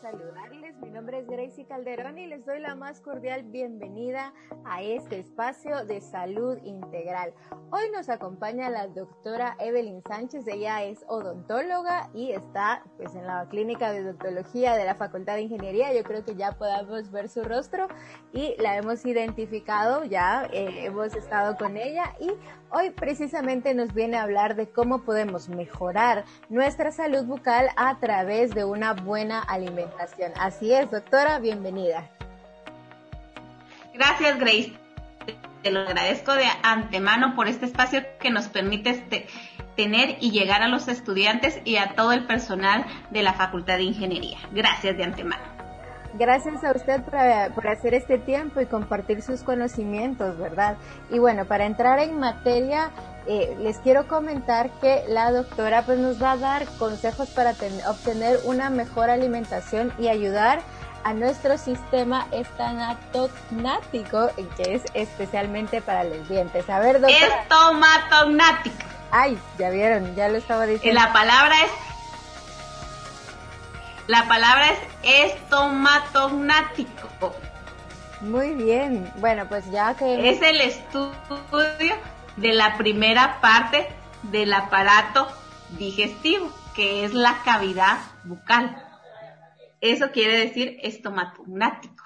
saludarles. 0.00 0.76
Mi 0.78 0.90
nombre 0.90 1.18
es 1.18 1.26
Gracie 1.26 1.66
Calderón 1.66 2.18
y 2.18 2.26
les 2.26 2.44
doy 2.44 2.60
la 2.60 2.74
más 2.74 3.00
cordial 3.00 3.42
bienvenida 3.44 4.32
a 4.68 4.82
este 4.82 5.18
espacio 5.18 5.84
de 5.84 6.00
salud 6.00 6.58
integral. 6.62 7.32
Hoy 7.70 7.90
nos 7.92 8.08
acompaña 8.08 8.70
la 8.70 8.86
doctora 8.86 9.56
Evelyn 9.58 10.02
Sánchez. 10.02 10.46
Ella 10.46 10.84
es 10.84 11.04
odontóloga 11.08 12.10
y 12.14 12.32
está 12.32 12.82
pues 12.96 13.14
en 13.14 13.26
la 13.26 13.46
clínica 13.48 13.92
de 13.92 14.02
odontología 14.02 14.76
de 14.76 14.84
la 14.84 14.94
Facultad 14.94 15.34
de 15.34 15.42
Ingeniería. 15.42 15.92
Yo 15.92 16.02
creo 16.02 16.24
que 16.24 16.34
ya 16.34 16.52
podamos 16.52 17.10
ver 17.10 17.28
su 17.28 17.42
rostro 17.42 17.88
y 18.32 18.54
la 18.58 18.76
hemos 18.76 19.04
identificado, 19.04 20.04
ya 20.04 20.48
eh, 20.52 20.84
hemos 20.84 21.14
estado 21.14 21.56
con 21.56 21.76
ella 21.76 22.14
y 22.20 22.32
hoy 22.70 22.90
precisamente 22.90 23.74
nos 23.74 23.94
viene 23.94 24.16
a 24.16 24.22
hablar 24.22 24.54
de 24.54 24.68
cómo 24.68 25.02
podemos 25.02 25.48
mejorar 25.48 26.24
nuestra 26.48 26.92
salud 26.92 27.24
bucal 27.24 27.68
a 27.76 27.98
través 28.00 28.54
de 28.54 28.64
una 28.64 28.92
buena 28.94 29.40
alimentación. 29.40 30.32
Así 30.38 30.72
es, 30.72 30.90
doctora, 30.90 31.38
bienvenida. 31.38 32.10
Gracias, 33.98 34.38
Grace. 34.38 34.72
Te 35.62 35.72
lo 35.72 35.80
agradezco 35.80 36.32
de 36.32 36.44
antemano 36.62 37.34
por 37.34 37.48
este 37.48 37.66
espacio 37.66 38.02
que 38.20 38.30
nos 38.30 38.46
permite 38.46 38.90
este, 38.90 39.26
tener 39.76 40.18
y 40.20 40.30
llegar 40.30 40.62
a 40.62 40.68
los 40.68 40.86
estudiantes 40.86 41.60
y 41.64 41.78
a 41.78 41.94
todo 41.96 42.12
el 42.12 42.24
personal 42.24 42.86
de 43.10 43.24
la 43.24 43.32
Facultad 43.32 43.76
de 43.76 43.82
Ingeniería. 43.82 44.38
Gracias 44.52 44.96
de 44.96 45.02
antemano. 45.02 45.42
Gracias 46.14 46.62
a 46.62 46.70
usted 46.70 47.02
por, 47.02 47.54
por, 47.54 47.68
hacer 47.68 47.92
este 47.92 48.18
tiempo 48.18 48.60
y 48.60 48.66
compartir 48.66 49.20
sus 49.20 49.42
conocimientos, 49.42 50.38
¿verdad? 50.38 50.76
Y 51.10 51.18
bueno, 51.18 51.44
para 51.44 51.66
entrar 51.66 51.98
en 51.98 52.18
materia, 52.18 52.90
eh, 53.26 53.56
les 53.60 53.78
quiero 53.78 54.08
comentar 54.08 54.70
que 54.80 55.02
la 55.08 55.30
doctora 55.32 55.82
pues 55.82 55.98
nos 55.98 56.22
va 56.22 56.32
a 56.32 56.36
dar 56.38 56.66
consejos 56.78 57.28
para 57.30 57.50
obtener 57.50 58.38
una 58.44 58.70
mejor 58.70 59.10
alimentación 59.10 59.92
y 59.98 60.08
ayudar 60.08 60.60
a 60.60 60.77
nuestro 61.14 61.58
sistema 61.58 62.26
estanatognático, 62.32 64.30
que 64.56 64.74
es 64.74 64.82
especialmente 64.94 65.80
para 65.80 66.04
los 66.04 66.28
dientes. 66.28 66.68
A 66.68 66.78
ver, 66.78 67.00
doctora. 67.00 67.42
Estomatognático. 67.42 68.76
Ay, 69.10 69.38
ya 69.58 69.70
vieron, 69.70 70.14
ya 70.14 70.28
lo 70.28 70.36
estaba 70.36 70.66
diciendo. 70.66 71.00
La 71.00 71.12
palabra 71.12 71.54
es 71.64 71.70
la 74.08 74.26
palabra 74.26 74.70
es 74.70 74.78
estomatognático. 75.34 77.36
Muy 78.22 78.54
bien. 78.54 79.12
Bueno, 79.16 79.46
pues 79.48 79.70
ya 79.70 79.94
que... 79.94 80.30
Es 80.30 80.40
el 80.40 80.62
estudio 80.62 81.94
de 82.36 82.52
la 82.52 82.78
primera 82.78 83.40
parte 83.40 83.86
del 84.22 84.54
aparato 84.54 85.28
digestivo, 85.78 86.50
que 86.74 87.04
es 87.04 87.12
la 87.12 87.42
cavidad 87.44 87.98
bucal. 88.24 88.87
Eso 89.80 90.10
quiere 90.10 90.38
decir 90.38 90.78
estomatognático. 90.82 92.04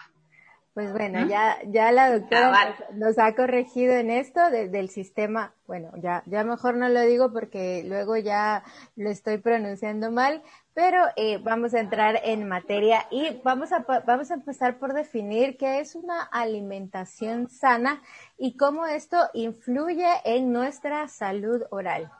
Pues 0.74 0.90
bueno, 0.90 1.28
ya, 1.28 1.58
ya 1.66 1.92
la 1.92 2.10
doctora 2.10 2.74
nos, 2.94 3.18
ha 3.18 3.34
corregido 3.34 3.92
en 3.92 4.08
esto 4.08 4.40
del 4.50 4.88
sistema, 4.88 5.52
bueno, 5.66 5.92
ya, 5.98 6.22
ya 6.24 6.44
mejor 6.44 6.76
no 6.76 6.88
lo 6.88 7.02
digo 7.02 7.30
porque 7.30 7.84
luego 7.86 8.16
ya 8.16 8.64
lo 8.96 9.10
estoy 9.10 9.36
pronunciando 9.36 10.10
mal, 10.10 10.42
pero 10.72 11.04
eh, 11.16 11.36
vamos 11.42 11.74
a 11.74 11.80
entrar 11.80 12.20
en 12.24 12.48
materia 12.48 13.06
y 13.10 13.38
vamos 13.44 13.70
a, 13.70 13.84
vamos 14.06 14.30
a 14.30 14.34
empezar 14.34 14.78
por 14.78 14.94
definir 14.94 15.58
qué 15.58 15.80
es 15.80 15.94
una 15.94 16.22
alimentación 16.22 17.50
sana 17.50 18.00
y 18.38 18.56
cómo 18.56 18.86
esto 18.86 19.18
influye 19.34 20.08
en 20.24 20.52
nuestra 20.54 21.06
salud 21.08 21.64
oral. 21.68 22.10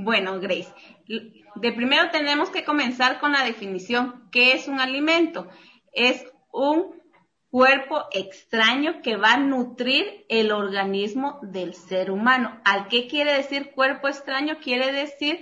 Bueno, 0.00 0.38
Grace, 0.38 0.72
de 1.08 1.72
primero 1.72 2.10
tenemos 2.12 2.50
que 2.50 2.64
comenzar 2.64 3.18
con 3.18 3.32
la 3.32 3.42
definición. 3.42 4.28
¿Qué 4.30 4.52
es 4.52 4.68
un 4.68 4.78
alimento? 4.78 5.48
Es 5.92 6.24
un 6.52 7.02
cuerpo 7.50 8.04
extraño 8.12 9.02
que 9.02 9.16
va 9.16 9.32
a 9.32 9.38
nutrir 9.38 10.24
el 10.28 10.52
organismo 10.52 11.40
del 11.42 11.74
ser 11.74 12.12
humano. 12.12 12.60
¿Al 12.64 12.86
qué 12.86 13.08
quiere 13.08 13.32
decir 13.32 13.72
cuerpo 13.72 14.06
extraño? 14.06 14.58
Quiere 14.62 14.92
decir 14.92 15.40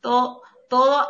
todo, 0.00 0.40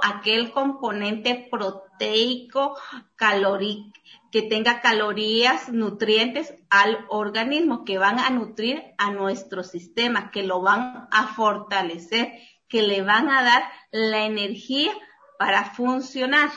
aquel 0.03 0.51
componente 0.51 1.47
proteico, 1.49 2.77
calórico, 3.15 3.93
que 4.33 4.43
tenga 4.43 4.81
calorías, 4.81 5.69
nutrientes 5.69 6.55
al 6.71 7.07
organismo, 7.09 7.85
que 7.85 7.99
van 7.99 8.19
a 8.19 8.31
nutrir 8.31 8.83
a 8.99 9.13
nuestro 9.13 9.63
sistema, 9.63 10.33
que 10.33 10.43
lo 10.43 10.61
van 10.61 11.07
a 11.13 11.29
fortalecer 11.37 12.33
que 12.71 12.83
le 12.83 13.03
van 13.03 13.29
a 13.29 13.43
dar 13.43 13.65
la 13.91 14.25
energía 14.25 14.93
para 15.39 15.65
funcionar. 15.75 16.49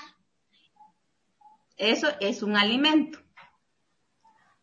Eso 1.75 2.07
es 2.21 2.43
un 2.43 2.55
alimento. 2.55 3.19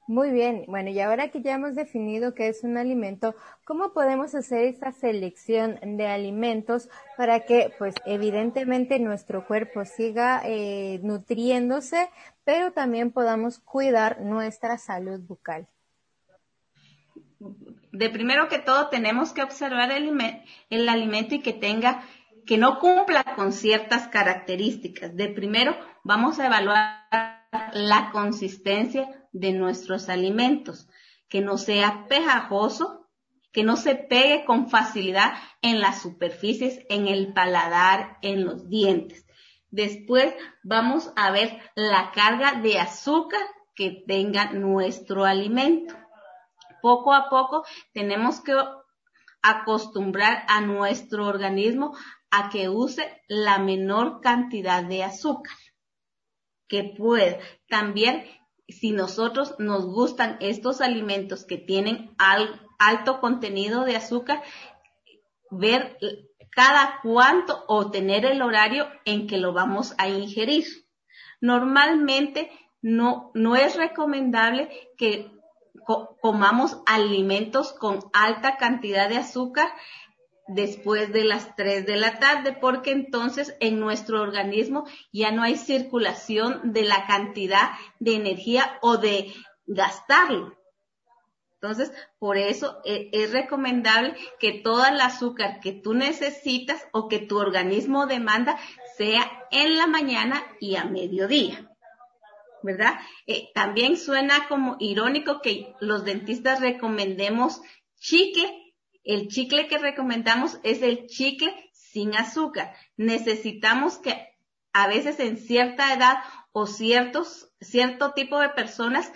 Muy 0.07 0.33
bien, 0.33 0.65
bueno, 0.67 0.91
y 0.91 0.99
ahora 0.99 1.29
que 1.29 1.41
ya 1.41 1.55
hemos 1.55 1.77
definido 1.77 2.35
qué 2.35 2.49
es 2.49 2.65
un 2.65 2.77
alimento, 2.77 3.37
¿cómo 3.65 3.93
podemos 3.93 4.35
hacer 4.35 4.65
esta 4.65 4.91
selección 4.91 5.79
de 5.99 6.09
alimentos 6.09 6.89
para 7.17 7.41
que, 7.47 7.73
pues, 7.79 7.95
evidentemente 8.07 8.99
nuestro 8.99 9.47
cuerpo 9.47 9.85
siga 9.85 10.43
eh, 10.45 10.99
nutriéndose, 11.05 12.11
pero 12.43 12.73
también 12.73 13.13
podamos 13.13 13.61
cuidar 13.61 14.21
nuestra 14.21 14.79
salud 14.79 15.21
bucal? 15.21 15.69
De 17.93 18.11
primero 18.11 18.49
que 18.49 18.59
todo 18.59 18.89
tenemos 18.89 19.33
que 19.33 19.43
observar 19.43 19.91
el, 19.91 20.89
alimento 20.89 21.35
y 21.35 21.41
que 21.41 21.53
tenga, 21.53 22.03
que 22.47 22.57
no 22.57 22.79
cumpla 22.79 23.25
con 23.35 23.53
ciertas 23.53 24.09
características. 24.09 25.15
De 25.17 25.29
primero 25.29 25.77
vamos 26.05 26.39
a 26.39 26.47
evaluar 26.47 27.47
la 27.73 28.11
consistencia 28.13 29.27
de 29.33 29.53
nuestros 29.53 30.09
alimentos, 30.09 30.89
que 31.29 31.41
no 31.41 31.59
sea 31.59 32.07
pegajoso, 32.09 33.09
que 33.53 33.65
no 33.65 33.77
se 33.77 33.97
pegue 33.97 34.45
con 34.45 34.71
facilidad 34.71 35.33
en 35.61 35.81
las 35.81 36.01
superficies, 36.01 36.81
en 36.89 37.09
el 37.09 37.33
paladar, 37.33 38.19
en 38.23 38.45
los 38.45 38.69
dientes. 38.69 39.27
Después 39.71 40.35
vamos 40.63 41.13
a 41.17 41.31
ver 41.31 41.59
la 41.75 42.13
carga 42.13 42.61
de 42.61 42.79
azúcar 42.79 43.41
que 43.75 44.05
tenga 44.07 44.53
nuestro 44.53 45.25
alimento 45.25 45.97
poco 46.81 47.13
a 47.13 47.29
poco 47.29 47.65
tenemos 47.93 48.41
que 48.41 48.55
acostumbrar 49.43 50.45
a 50.49 50.61
nuestro 50.61 51.27
organismo 51.27 51.97
a 52.31 52.51
que 52.51 52.69
use 52.69 53.23
la 53.29 53.59
menor 53.59 54.21
cantidad 54.21 54.85
de 54.85 55.03
azúcar 55.03 55.57
que 56.69 56.95
pueda. 56.97 57.39
También, 57.69 58.25
si 58.69 58.93
nosotros 58.93 59.57
nos 59.59 59.87
gustan 59.87 60.37
estos 60.41 60.81
alimentos 60.81 61.45
que 61.45 61.59
tienen 61.59 62.15
alto 62.79 63.21
contenido 63.21 63.85
de 63.85 63.97
azúcar, 63.97 64.43
ver 65.51 65.99
cada 66.51 67.01
cuánto 67.03 67.65
o 67.67 67.91
tener 67.91 68.25
el 68.25 68.43
horario 68.43 68.89
en 69.05 69.27
que 69.27 69.39
lo 69.39 69.53
vamos 69.53 69.95
a 69.99 70.09
ingerir. 70.09 70.65
Normalmente 71.41 72.51
no, 72.83 73.31
no 73.35 73.57
es 73.57 73.77
recomendable 73.77 74.71
que 74.97 75.31
comamos 75.85 76.79
alimentos 76.87 77.73
con 77.73 78.01
alta 78.13 78.57
cantidad 78.57 79.09
de 79.09 79.19
azúcar 79.19 79.69
después 80.49 81.13
de 81.13 81.25
las 81.25 81.55
3 81.57 81.87
de 81.87 81.97
la 81.97 82.19
tarde, 82.19 82.57
porque 82.61 82.91
entonces 82.91 83.57
en 83.61 83.79
nuestro 83.79 84.21
organismo 84.21 84.85
ya 85.13 85.31
no 85.31 85.43
hay 85.43 85.57
circulación 85.57 86.73
de 86.73 86.83
la 86.83 87.07
cantidad 87.07 87.71
de 88.01 88.15
energía 88.17 88.79
o 88.83 88.97
de 88.97 89.33
gastarlo. 89.67 90.57
Entonces, 91.63 91.93
por 92.19 92.39
eso 92.39 92.81
e, 92.85 93.11
es 93.13 93.33
recomendable 93.33 94.15
que 94.39 94.53
toda 94.53 94.89
el 94.89 95.01
azúcar 95.01 95.61
que 95.61 95.73
tú 95.73 95.93
necesitas 95.93 96.83
o 96.93 97.07
que 97.07 97.19
tu 97.19 97.39
organismo 97.39 98.07
demanda 98.07 98.59
sea 98.97 99.31
en 99.51 99.77
la 99.77 99.87
mañana 99.87 100.43
y 100.59 100.77
a 100.77 100.85
mediodía. 100.85 101.70
¿Verdad? 102.63 102.99
Eh, 103.27 103.51
también 103.55 103.97
suena 103.97 104.49
como 104.49 104.77
irónico 104.79 105.41
que 105.41 105.75
los 105.81 106.05
dentistas 106.05 106.61
recomendemos 106.61 107.61
chicle. 107.99 108.75
El 109.03 109.29
chicle 109.29 109.67
que 109.67 109.79
recomendamos 109.79 110.61
es 110.63 110.83
el 110.83 111.07
chicle 111.07 111.71
sin 111.73 112.15
azúcar. 112.17 112.75
Necesitamos 112.97 113.99
que 113.99 114.29
a 114.73 114.87
veces 114.87 115.19
en 115.21 115.37
cierta 115.37 115.95
edad 115.95 116.19
o 116.53 116.67
ciertos, 116.67 117.53
cierto 117.61 118.13
tipo 118.13 118.39
de 118.39 118.51
personas 118.51 119.13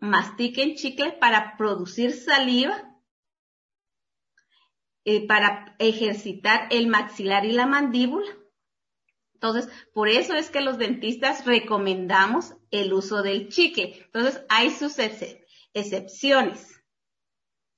mastiquen 0.00 0.74
chicle 0.74 1.12
para 1.12 1.56
producir 1.56 2.12
saliva, 2.12 2.90
eh, 5.04 5.26
para 5.26 5.76
ejercitar 5.78 6.68
el 6.70 6.86
maxilar 6.88 7.44
y 7.44 7.52
la 7.52 7.66
mandíbula 7.66 8.39
entonces, 9.40 9.72
por 9.94 10.10
eso 10.10 10.34
es 10.34 10.50
que 10.50 10.60
los 10.60 10.76
dentistas 10.76 11.46
recomendamos 11.46 12.56
el 12.70 12.92
uso 12.92 13.22
del 13.22 13.48
chicle. 13.48 13.98
Entonces, 14.04 14.44
hay 14.50 14.68
sus 14.68 14.96
excepciones. 15.72 16.78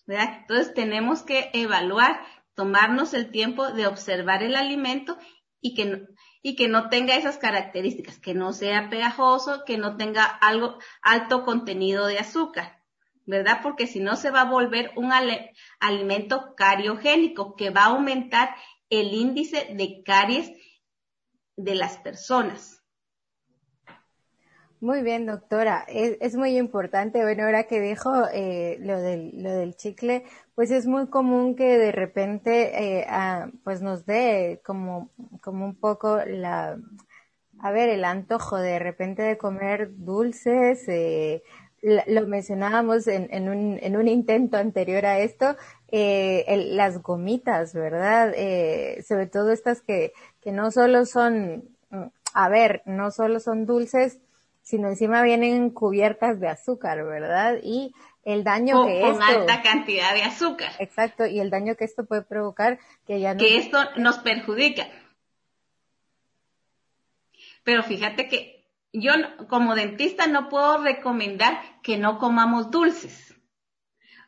¿verdad? 0.05 0.39
Entonces, 0.41 0.75
tenemos 0.75 1.23
que 1.23 1.51
evaluar, 1.53 2.21
tomarnos 2.57 3.15
el 3.15 3.31
tiempo 3.31 3.71
de 3.71 3.87
observar 3.87 4.43
el 4.43 4.57
alimento 4.57 5.17
y 5.61 5.75
que, 5.75 5.85
no, 5.85 5.99
y 6.43 6.57
que 6.57 6.67
no 6.67 6.89
tenga 6.89 7.15
esas 7.15 7.39
características, 7.39 8.19
que 8.19 8.35
no 8.35 8.53
sea 8.53 8.91
pegajoso, 8.91 9.63
que 9.65 9.79
no 9.79 9.97
tenga 9.97 10.25
algo 10.25 10.79
alto 11.01 11.45
contenido 11.45 12.07
de 12.07 12.19
azúcar, 12.19 12.83
¿verdad? 13.25 13.61
Porque 13.63 13.87
si 13.87 14.01
no 14.01 14.17
se 14.17 14.33
va 14.33 14.41
a 14.41 14.51
volver 14.51 14.91
un 14.97 15.13
alimento 15.79 16.57
cariogénico 16.57 17.55
que 17.55 17.71
va 17.71 17.83
a 17.83 17.91
aumentar 17.95 18.57
el 18.91 19.15
índice 19.15 19.69
de 19.77 20.03
caries 20.05 20.51
de 21.57 21.75
las 21.75 21.97
personas. 21.99 22.83
Muy 24.81 25.03
bien, 25.03 25.27
doctora. 25.27 25.85
Es, 25.87 26.35
muy 26.35 26.59
importante. 26.59 27.23
Bueno, 27.23 27.45
ahora 27.45 27.69
que 27.69 27.81
dijo 27.81 28.27
eh, 28.33 28.79
lo, 28.81 29.01
del, 29.01 29.41
lo 29.41 29.53
del 29.53 29.77
chicle, 29.77 30.25
pues 30.57 30.73
es 30.73 30.87
muy 30.87 31.07
común 31.07 31.55
que 31.55 31.79
de 31.79 31.93
repente 31.93 33.01
eh, 33.01 33.07
pues 33.63 33.81
nos 33.81 34.07
dé 34.07 34.61
como, 34.65 35.13
como 35.41 35.67
un 35.67 35.77
poco 35.77 36.19
la, 36.27 36.79
a 37.61 37.71
ver, 37.71 37.91
el 37.91 38.05
antojo 38.05 38.57
de 38.57 38.81
repente 38.81 39.23
de 39.23 39.39
comer 39.39 39.93
dulces. 39.95 40.89
Eh, 40.89 41.45
lo 41.83 42.27
mencionábamos 42.29 43.09
en, 43.09 43.29
en, 43.33 43.49
un, 43.49 43.79
en 43.83 43.97
un 43.97 44.07
intento 44.07 44.57
anterior 44.57 45.05
a 45.05 45.19
esto, 45.19 45.57
eh, 45.89 46.45
las 46.71 47.03
gomitas, 47.03 47.75
¿verdad? 47.75 48.33
Eh, 48.37 49.05
sobre 49.07 49.27
todo 49.27 49.51
estas 49.51 49.83
que, 49.83 50.13
que 50.41 50.53
no 50.53 50.71
solo 50.71 51.05
son, 51.05 51.65
mm, 51.91 52.05
a 52.35 52.49
ver, 52.49 52.83
no 52.87 53.11
solo 53.11 53.41
son 53.41 53.67
dulces, 53.67 54.21
sino 54.63 54.89
encima 54.89 55.23
vienen 55.23 55.71
cubiertas 55.71 56.39
de 56.39 56.49
azúcar, 56.49 57.05
¿verdad? 57.05 57.59
Y 57.63 57.93
el 58.25 58.45
daño 58.45 58.87
que 58.87 59.01
con 59.01 59.21
alta 59.21 59.61
cantidad 59.63 60.15
de 60.15 60.23
azúcar. 60.23 60.71
Exacto, 60.79 61.27
y 61.27 61.41
el 61.41 61.51
daño 61.51 61.75
que 61.75 61.85
esto 61.85 62.05
puede 62.07 62.23
provocar 62.23 62.79
que 63.07 63.19
ya 63.19 63.35
no 63.35 63.41
que 63.41 63.59
esto 63.59 63.79
nos 63.97 64.19
perjudica. 64.19 64.87
Pero 67.65 67.83
fíjate 67.83 68.29
que 68.29 68.52
yo 68.93 69.13
como 69.49 69.75
dentista 69.75 70.27
no 70.27 70.49
puedo 70.49 70.79
recomendar 70.79 71.61
que 71.83 71.97
no 71.97 72.19
comamos 72.19 72.71
dulces. 72.71 73.29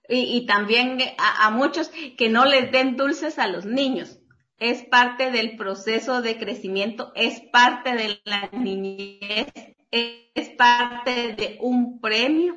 Y, 0.06 0.44
también 0.44 0.98
a, 1.16 1.46
a 1.46 1.50
muchos 1.50 1.90
que 2.18 2.28
no 2.28 2.44
les 2.44 2.70
den 2.70 2.96
dulces 2.96 3.38
a 3.38 3.46
los 3.46 3.64
niños. 3.64 4.18
Es 4.58 4.82
parte 4.82 5.30
del 5.30 5.56
proceso 5.56 6.20
de 6.20 6.36
crecimiento, 6.36 7.10
es 7.14 7.40
parte 7.40 7.94
de 7.94 8.20
la 8.24 8.50
niñez, 8.52 9.48
es 9.90 10.50
parte 10.50 11.34
de 11.34 11.58
un 11.60 12.00
premio, 12.00 12.56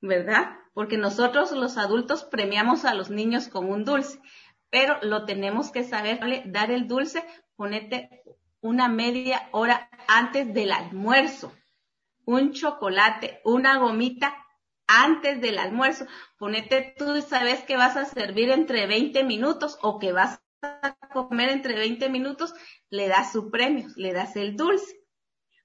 ¿verdad? 0.00 0.58
Porque 0.74 0.98
nosotros 0.98 1.52
los 1.52 1.78
adultos 1.78 2.24
premiamos 2.24 2.84
a 2.84 2.94
los 2.94 3.10
niños 3.10 3.48
con 3.48 3.70
un 3.70 3.84
dulce, 3.84 4.20
pero 4.70 4.98
lo 5.02 5.24
tenemos 5.24 5.70
que 5.70 5.84
saber 5.84 6.20
dar 6.46 6.70
el 6.70 6.86
dulce, 6.86 7.24
ponete 7.56 8.17
una 8.60 8.88
media 8.88 9.48
hora 9.52 9.88
antes 10.06 10.52
del 10.52 10.72
almuerzo, 10.72 11.52
un 12.24 12.52
chocolate, 12.52 13.40
una 13.44 13.78
gomita 13.78 14.34
antes 14.86 15.40
del 15.40 15.58
almuerzo, 15.58 16.06
ponete 16.38 16.94
tú 16.98 17.20
sabes 17.22 17.62
que 17.62 17.76
vas 17.76 17.96
a 17.96 18.06
servir 18.06 18.50
entre 18.50 18.86
20 18.86 19.22
minutos 19.24 19.78
o 19.82 19.98
que 19.98 20.12
vas 20.12 20.40
a 20.62 20.96
comer 21.12 21.50
entre 21.50 21.74
20 21.74 22.08
minutos, 22.08 22.54
le 22.90 23.08
das 23.08 23.32
su 23.32 23.50
premio, 23.50 23.86
le 23.96 24.12
das 24.12 24.34
el 24.36 24.56
dulce. 24.56 24.98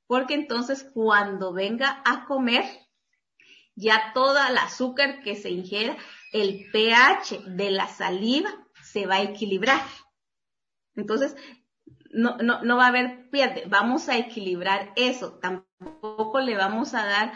Porque 0.05 0.33
entonces 0.33 0.85
cuando 0.93 1.53
venga 1.53 2.01
a 2.05 2.25
comer, 2.25 2.65
ya 3.75 4.11
toda 4.13 4.49
el 4.49 4.57
azúcar 4.57 5.21
que 5.21 5.35
se 5.35 5.49
ingiera, 5.49 5.97
el 6.31 6.69
pH 6.71 7.43
de 7.47 7.71
la 7.71 7.87
saliva 7.87 8.51
se 8.83 9.05
va 9.05 9.15
a 9.15 9.23
equilibrar. 9.23 9.81
Entonces, 10.95 11.35
no, 12.13 12.37
no, 12.37 12.61
no 12.63 12.77
va 12.77 12.85
a 12.85 12.89
haber 12.89 13.29
pierde, 13.29 13.63
vamos 13.67 14.09
a 14.09 14.17
equilibrar 14.17 14.93
eso, 14.95 15.39
tampoco 15.39 16.39
le 16.39 16.55
vamos 16.55 16.93
a 16.93 17.05
dar 17.05 17.33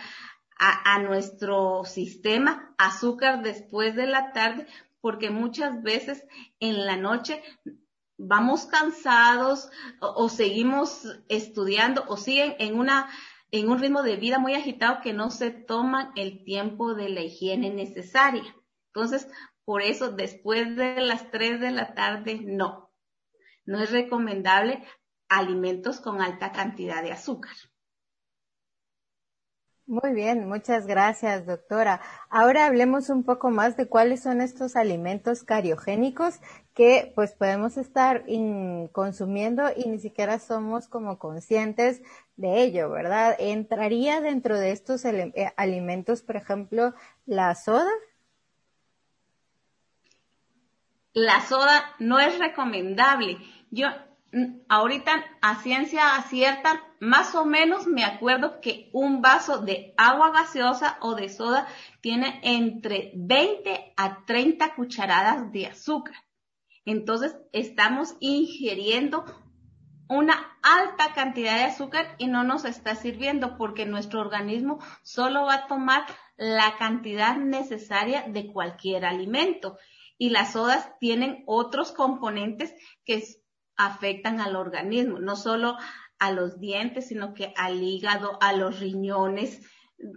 a, 0.60 0.96
a 0.96 1.00
nuestro 1.00 1.84
sistema 1.86 2.74
azúcar 2.78 3.42
después 3.42 3.96
de 3.96 4.08
la 4.08 4.32
tarde, 4.32 4.68
porque 5.02 5.30
muchas 5.30 5.82
veces 5.84 6.24
en 6.60 6.86
la 6.86 6.98
noche 6.98 7.42
vamos 8.18 8.66
cansados 8.66 9.70
o, 10.02 10.28
seguimos 10.30 11.08
estudiando 11.30 12.04
o 12.08 12.18
siguen 12.18 12.56
en 12.60 12.78
una 12.78 13.10
en 13.52 13.70
un 13.70 13.80
ritmo 13.80 14.04
de 14.04 14.18
vida 14.18 14.40
muy 14.40 14.56
agitado 14.56 15.00
que 15.02 15.14
no 15.14 15.30
se 15.30 15.52
toman 15.52 16.12
el 16.18 16.44
tiempo 16.44 16.96
de 16.96 17.08
la 17.08 17.22
higiene 17.22 17.70
necesaria. 17.70 18.44
Entonces, 18.88 19.30
por 19.64 19.82
eso 19.82 20.12
después 20.12 20.76
de 20.76 21.00
las 21.00 21.32
3 21.32 21.62
de 21.62 21.72
la 21.72 21.94
tarde 21.94 22.42
no. 22.44 22.87
No 23.68 23.80
es 23.80 23.92
recomendable 23.92 24.84
alimentos 25.30 26.00
con 26.00 26.22
alta 26.22 26.52
cantidad 26.52 27.04
de 27.04 27.12
azúcar. 27.12 27.54
Muy 29.90 30.12
bien, 30.14 30.50
muchas 30.50 30.86
gracias, 30.86 31.46
doctora. 31.46 32.02
Ahora 32.30 32.66
hablemos 32.66 33.10
un 33.10 33.24
poco 33.24 33.52
más 33.52 33.78
de 33.78 33.88
cuáles 33.88 34.22
son 34.24 34.42
estos 34.42 34.76
alimentos 34.76 35.44
cariogénicos 35.44 36.42
que 36.74 37.14
pues 37.16 37.34
podemos 37.36 37.78
estar 37.78 38.26
consumiendo 38.92 39.64
y 39.76 39.88
ni 39.88 40.00
siquiera 40.00 40.40
somos 40.40 40.90
como 40.90 41.20
conscientes 41.20 42.02
de 42.36 42.64
ello, 42.64 42.90
¿verdad? 42.90 43.38
¿Entraría 43.40 44.20
dentro 44.20 44.60
de 44.60 44.72
estos 44.72 45.06
eh, 45.06 45.54
alimentos, 45.56 46.22
por 46.22 46.36
ejemplo, 46.36 46.94
la 47.26 47.56
soda? 47.56 47.92
La 51.14 51.40
soda 51.40 51.96
no 52.00 52.20
es 52.20 52.38
recomendable. 52.38 53.38
Yo 53.70 53.88
ahorita 54.68 55.24
a 55.42 55.62
ciencia 55.62 56.22
cierta, 56.30 56.84
más 57.00 57.34
o 57.36 57.46
menos 57.46 57.88
me 57.88 58.04
acuerdo 58.04 58.60
que 58.62 58.90
un 58.94 59.22
vaso 59.22 59.60
de 59.60 59.94
agua 59.98 60.32
gaseosa 60.32 60.98
o 61.02 61.16
de 61.16 61.30
soda 61.30 61.68
tiene 62.02 62.40
entre 62.44 63.12
20 63.16 63.94
a 63.96 64.26
30 64.26 64.76
cucharadas 64.76 65.52
de 65.52 65.68
azúcar. 65.68 66.16
Entonces 66.86 67.38
estamos 67.52 68.16
ingiriendo 68.20 69.26
una 70.10 70.58
alta 70.62 71.14
cantidad 71.14 71.58
de 71.58 71.66
azúcar 71.66 72.16
y 72.18 72.28
no 72.28 72.44
nos 72.44 72.66
está 72.66 72.96
sirviendo 72.96 73.58
porque 73.58 73.86
nuestro 73.86 74.22
organismo 74.22 74.80
solo 75.04 75.46
va 75.46 75.56
a 75.56 75.68
tomar 75.68 76.06
la 76.38 76.78
cantidad 76.78 77.36
necesaria 77.36 78.24
de 78.28 78.52
cualquier 78.52 79.06
alimento. 79.06 79.78
Y 80.18 80.30
las 80.30 80.54
sodas 80.54 80.98
tienen 81.00 81.44
otros 81.46 81.92
componentes 81.92 82.74
que 83.06 83.22
afectan 83.78 84.42
al 84.42 84.56
organismo, 84.56 85.20
no 85.20 85.36
solo 85.36 85.78
a 86.20 86.32
los 86.32 86.60
dientes, 86.60 87.08
sino 87.08 87.34
que 87.34 87.54
al 87.56 87.82
hígado, 87.82 88.38
a 88.42 88.54
los 88.54 88.80
riñones, 88.80 89.62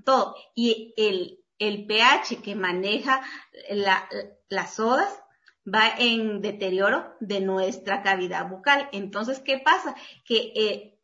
todo. 0.05 0.35
Y 0.55 0.95
el, 0.97 1.39
el 1.59 1.87
pH 1.87 2.43
que 2.43 2.55
maneja 2.55 3.23
la, 3.71 4.09
las 4.49 4.75
sodas 4.75 5.23
va 5.67 5.89
en 5.99 6.41
deterioro 6.41 7.15
de 7.21 7.41
nuestra 7.41 8.03
cavidad 8.03 8.49
bucal. 8.49 8.89
Entonces, 8.93 9.41
¿qué 9.41 9.59
pasa? 9.59 9.95
Que 10.25 10.53
eh, 10.55 10.99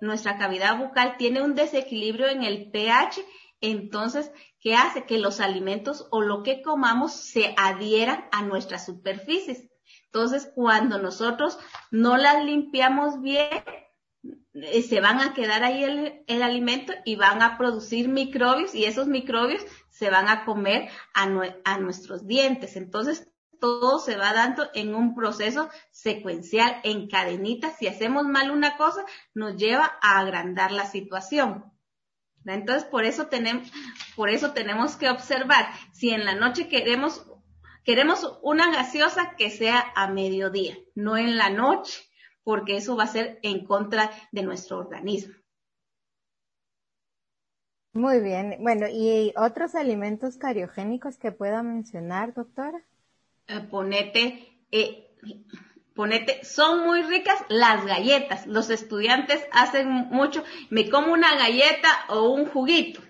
nuestra 0.00 0.38
cavidad 0.38 0.78
bucal 0.78 1.16
tiene 1.16 1.42
un 1.42 1.54
desequilibrio 1.54 2.28
en 2.28 2.44
el 2.44 2.70
pH, 2.70 3.24
entonces, 3.60 4.30
¿qué 4.60 4.76
hace? 4.76 5.04
Que 5.04 5.18
los 5.18 5.40
alimentos 5.40 6.06
o 6.10 6.20
lo 6.20 6.42
que 6.42 6.62
comamos 6.62 7.12
se 7.12 7.54
adhieran 7.56 8.28
a 8.30 8.42
nuestras 8.42 8.86
superficies. 8.86 9.68
Entonces, 10.12 10.50
cuando 10.54 10.98
nosotros 10.98 11.58
no 11.90 12.16
las 12.16 12.44
limpiamos 12.44 13.20
bien, 13.20 13.62
eh, 14.54 14.82
se 14.82 15.00
van 15.00 15.20
a 15.20 15.34
quedar 15.34 15.64
ahí 15.64 15.84
el, 16.26 16.42
alimento 16.42 16.92
y 17.04 17.16
van 17.16 17.42
a 17.42 17.58
producir 17.58 18.08
microbios 18.08 18.74
y 18.74 18.84
esos 18.84 19.06
microbios 19.06 19.62
se 19.90 20.10
van 20.10 20.28
a 20.28 20.44
comer 20.44 20.88
a, 21.14 21.28
a 21.64 21.78
nuestros 21.78 22.26
dientes. 22.26 22.76
Entonces, 22.76 23.28
todo 23.60 23.98
se 23.98 24.16
va 24.16 24.32
dando 24.32 24.70
en 24.74 24.94
un 24.94 25.14
proceso 25.14 25.68
secuencial, 25.90 26.80
en 26.84 27.08
cadenitas. 27.08 27.76
Si 27.78 27.86
hacemos 27.86 28.26
mal 28.26 28.50
una 28.50 28.76
cosa, 28.76 29.04
nos 29.34 29.56
lleva 29.56 29.98
a 30.00 30.20
agrandar 30.20 30.72
la 30.72 30.86
situación. 30.86 31.70
Entonces, 32.46 32.84
por 32.84 33.04
eso 33.04 33.26
tenemos, 33.26 33.70
por 34.16 34.30
eso 34.30 34.52
tenemos 34.52 34.96
que 34.96 35.10
observar 35.10 35.68
si 35.92 36.10
en 36.10 36.24
la 36.24 36.34
noche 36.34 36.68
queremos 36.68 37.26
Queremos 37.88 38.38
una 38.42 38.70
gaseosa 38.70 39.34
que 39.38 39.48
sea 39.48 39.82
a 39.96 40.08
mediodía, 40.08 40.76
no 40.94 41.16
en 41.16 41.38
la 41.38 41.48
noche, 41.48 42.02
porque 42.44 42.76
eso 42.76 42.98
va 42.98 43.04
a 43.04 43.06
ser 43.06 43.38
en 43.42 43.64
contra 43.64 44.10
de 44.30 44.42
nuestro 44.42 44.76
organismo. 44.76 45.32
Muy 47.94 48.20
bien. 48.20 48.58
Bueno, 48.60 48.88
¿y 48.92 49.32
otros 49.38 49.74
alimentos 49.74 50.36
cariogénicos 50.36 51.16
que 51.16 51.32
pueda 51.32 51.62
mencionar, 51.62 52.34
doctora? 52.34 52.78
Eh, 53.46 53.60
ponete, 53.70 54.66
eh, 54.70 55.16
ponete, 55.94 56.44
son 56.44 56.84
muy 56.84 57.00
ricas 57.04 57.42
las 57.48 57.86
galletas. 57.86 58.46
Los 58.46 58.68
estudiantes 58.68 59.42
hacen 59.50 59.88
mucho, 60.10 60.44
me 60.68 60.90
como 60.90 61.14
una 61.14 61.34
galleta 61.36 61.88
o 62.10 62.34
un 62.34 62.44
juguito. 62.44 63.00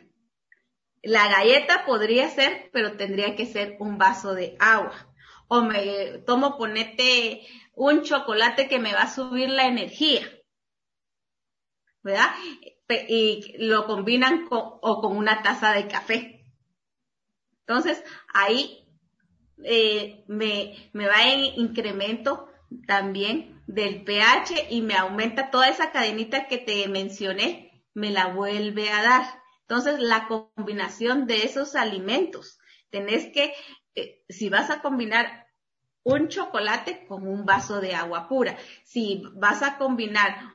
La 1.02 1.28
galleta 1.28 1.84
podría 1.86 2.28
ser, 2.28 2.70
pero 2.72 2.96
tendría 2.96 3.36
que 3.36 3.46
ser 3.46 3.76
un 3.80 3.98
vaso 3.98 4.34
de 4.34 4.56
agua. 4.58 5.06
o 5.50 5.62
me 5.62 6.18
tomo 6.26 6.58
ponete 6.58 7.40
un 7.74 8.02
chocolate 8.02 8.68
que 8.68 8.78
me 8.78 8.92
va 8.92 9.02
a 9.02 9.14
subir 9.14 9.48
la 9.48 9.66
energía. 9.66 10.20
¿Verdad? 12.02 12.30
Y 13.08 13.54
lo 13.58 13.86
combinan 13.86 14.46
con, 14.46 14.60
o 14.82 15.00
con 15.00 15.16
una 15.16 15.42
taza 15.42 15.72
de 15.72 15.88
café. 15.88 16.44
Entonces, 17.60 18.02
ahí 18.32 18.86
eh, 19.64 20.24
me, 20.26 20.90
me 20.92 21.06
va 21.06 21.32
en 21.32 21.44
incremento 21.60 22.48
también 22.86 23.62
del 23.66 24.04
pH 24.04 24.68
y 24.70 24.80
me 24.80 24.94
aumenta 24.94 25.50
toda 25.50 25.68
esa 25.68 25.92
cadenita 25.92 26.46
que 26.46 26.58
te 26.58 26.88
mencioné, 26.88 27.84
me 27.94 28.10
la 28.10 28.28
vuelve 28.28 28.90
a 28.90 29.02
dar. 29.02 29.42
Entonces, 29.68 30.00
la 30.00 30.26
combinación 30.28 31.26
de 31.26 31.42
esos 31.42 31.76
alimentos, 31.76 32.58
tenés 32.88 33.30
que, 33.34 33.52
eh, 33.94 34.24
si 34.30 34.48
vas 34.48 34.70
a 34.70 34.80
combinar 34.80 35.46
un 36.04 36.28
chocolate 36.28 37.04
con 37.06 37.28
un 37.28 37.44
vaso 37.44 37.78
de 37.82 37.94
agua 37.94 38.28
pura, 38.28 38.56
si 38.84 39.22
vas 39.34 39.62
a 39.62 39.76
combinar 39.76 40.54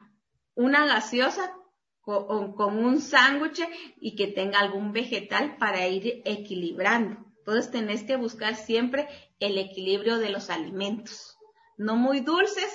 una 0.56 0.88
gaseosa 0.88 1.56
con, 2.02 2.54
con 2.54 2.84
un 2.84 3.00
sándwich 3.00 3.62
y 3.98 4.16
que 4.16 4.28
tenga 4.28 4.60
algún 4.60 4.94
vegetal 4.94 5.58
para 5.58 5.88
ir 5.88 6.24
equilibrando. 6.26 7.24
Entonces 7.38 7.70
tenés 7.70 8.04
que 8.04 8.16
buscar 8.16 8.56
siempre 8.56 9.08
el 9.40 9.60
equilibrio 9.60 10.18
de 10.18 10.30
los 10.30 10.50
alimentos, 10.50 11.38
no 11.78 11.98
muy 11.98 12.22
dulces 12.22 12.74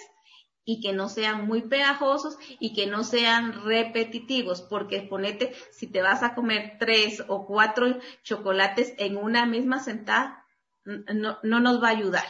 y 0.69 0.83
que 0.83 0.93
no 0.93 1.09
sean 1.09 1.47
muy 1.47 1.63
pegajosos 1.63 2.37
y 2.61 2.75
que 2.75 2.87
no 2.87 3.03
sean 3.03 3.65
repetitivos, 3.65 4.61
porque 4.61 5.01
ponete, 5.01 5.55
si 5.71 5.87
te 5.87 6.03
vas 6.03 6.23
a 6.23 6.35
comer 6.35 6.77
tres 6.79 7.25
o 7.27 7.47
cuatro 7.47 7.99
chocolates 8.23 8.93
en 8.99 9.17
una 9.17 9.47
misma 9.47 9.81
sentada, 9.81 10.45
no, 10.85 11.39
no 11.43 11.61
nos 11.61 11.83
va 11.83 11.89
a 11.89 11.93
ayudar. 11.93 12.27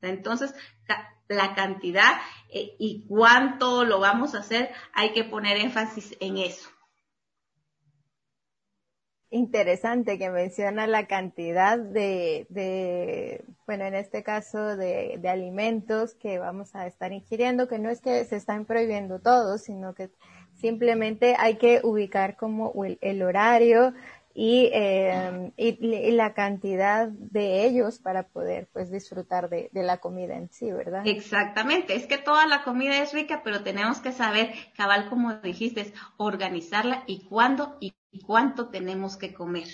Entonces, 0.00 0.54
la 1.28 1.54
cantidad 1.54 2.22
eh, 2.48 2.74
y 2.78 3.06
cuánto 3.06 3.84
lo 3.84 4.00
vamos 4.00 4.34
a 4.34 4.38
hacer, 4.38 4.72
hay 4.94 5.12
que 5.12 5.24
poner 5.24 5.58
énfasis 5.58 6.16
en 6.20 6.38
eso 6.38 6.70
interesante 9.32 10.18
que 10.18 10.30
menciona 10.30 10.86
la 10.86 11.06
cantidad 11.06 11.78
de, 11.78 12.46
de 12.50 13.44
bueno, 13.66 13.86
en 13.86 13.94
este 13.94 14.22
caso 14.22 14.76
de, 14.76 15.18
de, 15.18 15.28
alimentos 15.28 16.14
que 16.14 16.38
vamos 16.38 16.76
a 16.76 16.86
estar 16.86 17.12
ingiriendo, 17.12 17.66
que 17.66 17.78
no 17.78 17.88
es 17.88 18.00
que 18.02 18.24
se 18.26 18.36
están 18.36 18.66
prohibiendo 18.66 19.20
todos, 19.20 19.62
sino 19.62 19.94
que 19.94 20.10
simplemente 20.60 21.34
hay 21.38 21.56
que 21.56 21.80
ubicar 21.82 22.36
como 22.36 22.74
el, 23.00 23.22
horario 23.22 23.94
y, 24.34 24.68
eh, 24.74 25.50
y, 25.56 26.10
la 26.12 26.34
cantidad 26.34 27.08
de 27.08 27.64
ellos 27.64 27.98
para 27.98 28.24
poder 28.24 28.68
pues 28.74 28.90
disfrutar 28.90 29.48
de, 29.48 29.70
de, 29.72 29.82
la 29.82 29.96
comida 29.96 30.36
en 30.36 30.50
sí, 30.50 30.70
¿verdad? 30.70 31.06
Exactamente, 31.06 31.96
es 31.96 32.06
que 32.06 32.18
toda 32.18 32.46
la 32.46 32.64
comida 32.64 33.02
es 33.02 33.14
rica, 33.14 33.40
pero 33.42 33.62
tenemos 33.62 34.00
que 34.00 34.12
saber, 34.12 34.52
cabal, 34.76 35.08
como 35.08 35.34
dijiste, 35.36 35.94
organizarla 36.18 37.02
y 37.06 37.24
cuándo 37.28 37.78
y 37.80 37.94
y 37.94 37.94
cuánto 38.26 38.68
tenemos 38.68 39.16
que 39.16 39.34
comer. 39.34 39.68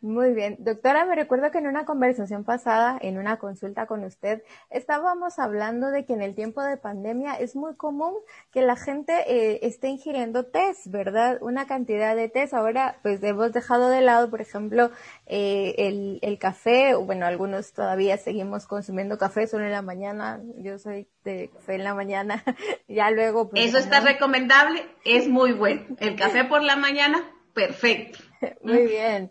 Muy 0.00 0.32
bien. 0.32 0.56
Doctora, 0.60 1.04
me 1.06 1.16
recuerdo 1.16 1.50
que 1.50 1.58
en 1.58 1.66
una 1.66 1.84
conversación 1.84 2.44
pasada, 2.44 2.96
en 3.00 3.18
una 3.18 3.38
consulta 3.38 3.86
con 3.86 4.04
usted, 4.04 4.44
estábamos 4.70 5.40
hablando 5.40 5.90
de 5.90 6.04
que 6.04 6.12
en 6.12 6.22
el 6.22 6.36
tiempo 6.36 6.62
de 6.62 6.76
pandemia 6.76 7.34
es 7.34 7.56
muy 7.56 7.74
común 7.74 8.14
que 8.52 8.62
la 8.62 8.76
gente 8.76 9.12
eh, 9.26 9.58
esté 9.62 9.88
ingiriendo 9.88 10.46
test, 10.46 10.86
¿verdad? 10.86 11.38
Una 11.40 11.66
cantidad 11.66 12.14
de 12.14 12.28
test. 12.28 12.54
Ahora, 12.54 13.00
pues 13.02 13.20
hemos 13.24 13.52
dejado 13.52 13.88
de 13.88 14.00
lado, 14.00 14.30
por 14.30 14.40
ejemplo, 14.40 14.92
eh, 15.26 15.74
el, 15.78 16.20
el 16.22 16.38
café. 16.38 16.94
Bueno, 16.94 17.26
algunos 17.26 17.72
todavía 17.72 18.18
seguimos 18.18 18.68
consumiendo 18.68 19.18
café 19.18 19.48
solo 19.48 19.64
en 19.64 19.72
la 19.72 19.82
mañana. 19.82 20.40
Yo 20.58 20.78
soy 20.78 21.08
de 21.24 21.50
café 21.52 21.74
en 21.74 21.82
la 21.82 21.94
mañana. 21.94 22.44
ya 22.86 23.10
luego. 23.10 23.50
Pues, 23.50 23.66
Eso 23.66 23.78
está 23.78 23.98
recomendable. 23.98 24.86
Es 25.04 25.28
muy 25.28 25.54
bueno. 25.54 25.82
El 25.98 26.14
café 26.14 26.44
por 26.44 26.62
la 26.62 26.76
mañana, 26.76 27.18
perfecto. 27.52 28.20
muy 28.62 28.86
bien. 28.86 29.28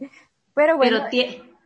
Pero 0.57 0.75
bueno, 0.75 1.05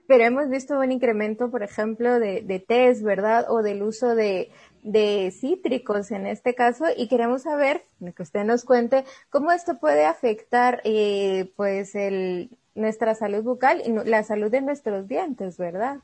pero, 0.08 0.26
hemos 0.26 0.50
visto 0.50 0.78
un 0.78 0.92
incremento, 0.92 1.50
por 1.50 1.64
ejemplo, 1.64 2.20
de, 2.20 2.42
de 2.42 2.60
test, 2.60 3.02
¿verdad? 3.04 3.46
O 3.48 3.64
del 3.64 3.82
uso 3.84 4.14
de, 4.16 4.52
de 4.84 5.32
cítricos 5.32 6.12
en 6.12 6.28
este 6.28 6.56
caso 6.56 6.84
y 6.98 7.08
queremos 7.08 7.44
saber, 7.44 7.86
que 8.14 8.22
usted 8.22 8.44
nos 8.44 8.66
cuente, 8.66 9.06
cómo 9.30 9.54
esto 9.54 9.80
puede 9.80 10.06
afectar 10.06 10.82
eh, 10.84 11.54
pues 11.56 11.96
el, 11.96 12.58
nuestra 12.76 13.16
salud 13.16 13.44
bucal 13.44 13.82
y 13.86 14.10
la 14.10 14.24
salud 14.24 14.52
de 14.52 14.60
nuestros 14.60 15.08
dientes, 15.08 15.58
¿verdad? 15.58 16.00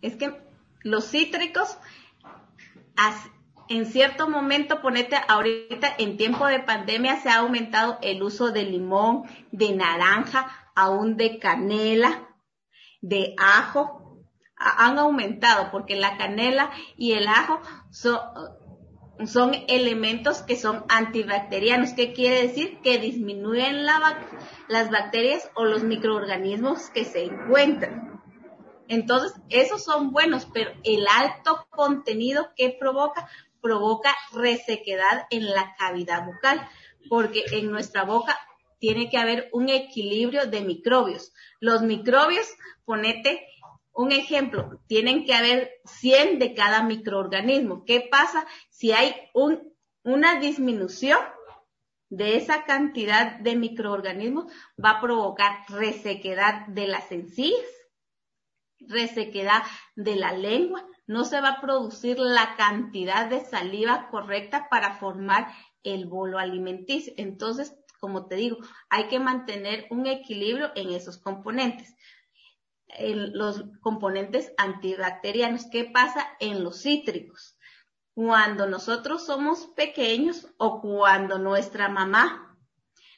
Es 0.00 0.16
que 0.16 0.32
los 0.80 1.10
cítricos, 1.10 1.76
en 3.68 3.84
cierto 3.84 4.30
momento, 4.30 4.80
ponete 4.80 5.16
ahorita 5.28 5.88
en 5.98 6.16
tiempo 6.16 6.46
de 6.46 6.60
pandemia 6.60 7.20
se 7.20 7.28
ha 7.28 7.40
aumentado 7.40 7.98
el 8.00 8.22
uso 8.22 8.52
de 8.52 8.62
limón, 8.62 9.24
de 9.52 9.74
naranja, 9.74 10.63
aún 10.74 11.16
de 11.16 11.38
canela, 11.38 12.28
de 13.00 13.34
ajo, 13.38 14.22
han 14.56 14.98
aumentado 14.98 15.70
porque 15.70 15.96
la 15.96 16.16
canela 16.16 16.70
y 16.96 17.12
el 17.12 17.28
ajo 17.28 17.60
son, 17.90 18.18
son 19.26 19.52
elementos 19.68 20.42
que 20.42 20.56
son 20.56 20.84
antibacterianos. 20.88 21.92
¿Qué 21.92 22.12
quiere 22.12 22.42
decir? 22.42 22.80
Que 22.82 22.98
disminuyen 22.98 23.84
las 23.84 24.90
bacterias 24.90 25.50
o 25.54 25.64
los 25.64 25.82
microorganismos 25.82 26.90
que 26.90 27.04
se 27.04 27.24
encuentran. 27.24 28.22
Entonces, 28.88 29.34
esos 29.48 29.82
son 29.82 30.12
buenos, 30.12 30.46
pero 30.52 30.72
el 30.84 31.06
alto 31.08 31.66
contenido 31.70 32.50
que 32.54 32.76
provoca, 32.78 33.28
provoca 33.60 34.14
resequedad 34.32 35.26
en 35.30 35.50
la 35.50 35.74
cavidad 35.78 36.26
bucal, 36.26 36.68
porque 37.08 37.44
en 37.52 37.70
nuestra 37.70 38.04
boca 38.04 38.38
tiene 38.84 39.08
que 39.08 39.16
haber 39.16 39.48
un 39.54 39.70
equilibrio 39.70 40.44
de 40.44 40.60
microbios. 40.60 41.32
Los 41.58 41.80
microbios, 41.80 42.46
ponete 42.84 43.48
un 43.94 44.12
ejemplo, 44.12 44.78
tienen 44.88 45.24
que 45.24 45.32
haber 45.32 45.70
100 45.86 46.38
de 46.38 46.52
cada 46.52 46.82
microorganismo. 46.82 47.86
¿Qué 47.86 48.06
pasa 48.10 48.46
si 48.68 48.92
hay 48.92 49.14
un, 49.32 49.72
una 50.02 50.38
disminución 50.38 51.18
de 52.10 52.36
esa 52.36 52.64
cantidad 52.64 53.38
de 53.38 53.56
microorganismos? 53.56 54.52
Va 54.78 54.90
a 54.90 55.00
provocar 55.00 55.64
resequedad 55.70 56.66
de 56.66 56.86
las 56.86 57.10
encías, 57.10 57.64
resequedad 58.80 59.62
de 59.96 60.16
la 60.16 60.32
lengua, 60.32 60.86
no 61.06 61.24
se 61.24 61.40
va 61.40 61.52
a 61.52 61.60
producir 61.62 62.18
la 62.18 62.54
cantidad 62.56 63.30
de 63.30 63.46
saliva 63.46 64.10
correcta 64.10 64.68
para 64.68 64.96
formar 64.96 65.54
el 65.82 66.04
bolo 66.04 66.38
alimenticio. 66.38 67.14
Entonces, 67.16 67.74
como 68.00 68.26
te 68.26 68.36
digo, 68.36 68.58
hay 68.90 69.08
que 69.08 69.18
mantener 69.18 69.86
un 69.90 70.06
equilibrio 70.06 70.72
en 70.74 70.90
esos 70.90 71.18
componentes. 71.18 71.94
En 72.88 73.36
los 73.36 73.64
componentes 73.80 74.52
antibacterianos, 74.56 75.66
¿qué 75.70 75.84
pasa 75.84 76.26
en 76.38 76.62
los 76.62 76.82
cítricos? 76.82 77.58
Cuando 78.14 78.66
nosotros 78.66 79.26
somos 79.26 79.66
pequeños 79.74 80.46
o 80.58 80.80
cuando 80.80 81.38
nuestra 81.38 81.88
mamá 81.88 82.56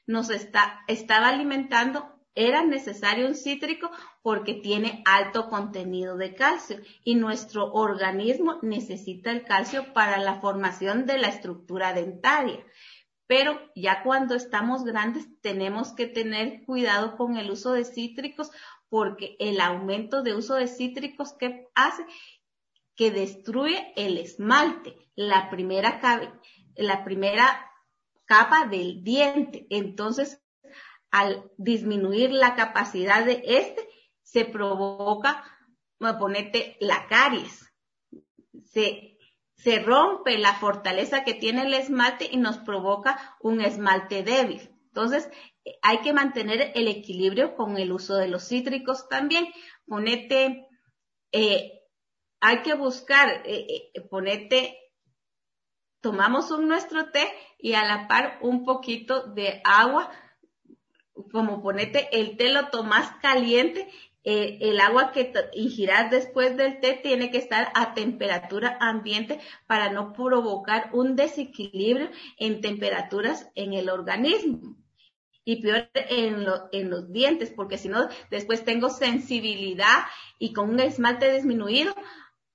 nos 0.06 0.30
está, 0.30 0.80
estaba 0.86 1.28
alimentando, 1.28 2.16
era 2.36 2.62
necesario 2.62 3.26
un 3.26 3.34
cítrico 3.34 3.90
porque 4.22 4.54
tiene 4.54 5.02
alto 5.06 5.48
contenido 5.48 6.16
de 6.16 6.34
calcio 6.34 6.78
y 7.02 7.14
nuestro 7.14 7.72
organismo 7.72 8.58
necesita 8.62 9.32
el 9.32 9.42
calcio 9.44 9.92
para 9.94 10.18
la 10.18 10.40
formación 10.40 11.06
de 11.06 11.18
la 11.18 11.28
estructura 11.28 11.94
dentaria. 11.94 12.64
Pero 13.26 13.60
ya 13.74 14.02
cuando 14.02 14.34
estamos 14.34 14.84
grandes 14.84 15.26
tenemos 15.40 15.92
que 15.92 16.06
tener 16.06 16.64
cuidado 16.64 17.16
con 17.16 17.36
el 17.36 17.50
uso 17.50 17.72
de 17.72 17.84
cítricos 17.84 18.50
porque 18.88 19.36
el 19.40 19.60
aumento 19.60 20.22
de 20.22 20.34
uso 20.34 20.54
de 20.54 20.68
cítricos 20.68 21.32
que 21.32 21.68
hace 21.74 22.04
que 22.94 23.10
destruye 23.10 23.92
el 23.96 24.16
esmalte, 24.16 24.96
la 25.14 25.50
primera, 25.50 26.00
la 26.76 27.04
primera 27.04 27.70
capa 28.24 28.66
del 28.66 29.02
diente. 29.02 29.66
Entonces, 29.70 30.42
al 31.10 31.50
disminuir 31.58 32.30
la 32.30 32.54
capacidad 32.54 33.24
de 33.24 33.42
este, 33.44 33.86
se 34.22 34.44
provoca, 34.44 35.44
ponete, 35.98 36.76
la 36.80 37.06
caries. 37.06 37.72
Se 38.64 39.15
se 39.56 39.78
rompe 39.80 40.38
la 40.38 40.54
fortaleza 40.54 41.24
que 41.24 41.34
tiene 41.34 41.62
el 41.62 41.74
esmalte 41.74 42.28
y 42.30 42.36
nos 42.36 42.58
provoca 42.58 43.36
un 43.40 43.60
esmalte 43.60 44.22
débil. 44.22 44.70
Entonces, 44.88 45.28
hay 45.82 45.98
que 45.98 46.12
mantener 46.12 46.72
el 46.74 46.88
equilibrio 46.88 47.54
con 47.56 47.76
el 47.76 47.92
uso 47.92 48.16
de 48.16 48.28
los 48.28 48.48
cítricos 48.48 49.08
también. 49.08 49.48
Ponete, 49.86 50.68
eh, 51.32 51.72
hay 52.40 52.62
que 52.62 52.74
buscar, 52.74 53.42
eh, 53.44 53.90
eh, 53.94 54.00
ponete, 54.08 54.78
tomamos 56.00 56.50
un 56.50 56.68
nuestro 56.68 57.10
té 57.10 57.26
y 57.58 57.74
a 57.74 57.84
la 57.84 58.08
par 58.08 58.38
un 58.42 58.64
poquito 58.64 59.26
de 59.32 59.60
agua, 59.64 60.10
como 61.32 61.62
ponete 61.62 62.08
el 62.12 62.36
té 62.36 62.50
lo 62.50 62.68
tomas 62.68 63.10
caliente 63.22 63.88
eh, 64.28 64.58
el 64.60 64.80
agua 64.80 65.12
que 65.12 65.32
ingirás 65.52 66.10
después 66.10 66.56
del 66.56 66.80
té 66.80 66.98
tiene 67.00 67.30
que 67.30 67.38
estar 67.38 67.70
a 67.74 67.94
temperatura 67.94 68.76
ambiente 68.80 69.38
para 69.68 69.92
no 69.92 70.12
provocar 70.12 70.90
un 70.92 71.14
desequilibrio 71.14 72.10
en 72.36 72.60
temperaturas 72.60 73.48
en 73.54 73.72
el 73.72 73.88
organismo. 73.88 74.76
Y 75.44 75.62
peor 75.62 75.88
en, 75.94 76.44
en 76.72 76.90
los 76.90 77.12
dientes, 77.12 77.52
porque 77.54 77.78
si 77.78 77.88
no, 77.88 78.08
después 78.28 78.64
tengo 78.64 78.90
sensibilidad 78.90 80.06
y 80.40 80.52
con 80.52 80.70
un 80.70 80.80
esmalte 80.80 81.32
disminuido 81.32 81.94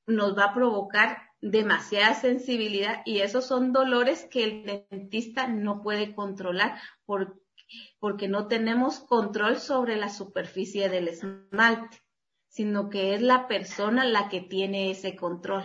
nos 0.08 0.38
va 0.38 0.48
a 0.48 0.54
provocar 0.54 1.20
demasiada 1.40 2.16
sensibilidad 2.16 3.02
y 3.06 3.22
esos 3.22 3.46
son 3.46 3.72
dolores 3.72 4.28
que 4.30 4.44
el 4.44 4.88
dentista 4.90 5.48
no 5.48 5.82
puede 5.82 6.14
controlar 6.14 6.80
por, 7.06 7.41
porque 8.02 8.28
no 8.28 8.48
tenemos 8.48 9.00
control 9.00 9.60
sobre 9.60 9.96
la 9.96 10.10
superficie 10.10 10.90
del 10.90 11.08
esmalte, 11.08 12.02
sino 12.48 12.90
que 12.90 13.14
es 13.14 13.22
la 13.22 13.48
persona 13.48 14.04
la 14.04 14.28
que 14.28 14.42
tiene 14.42 14.90
ese 14.90 15.16
control. 15.16 15.64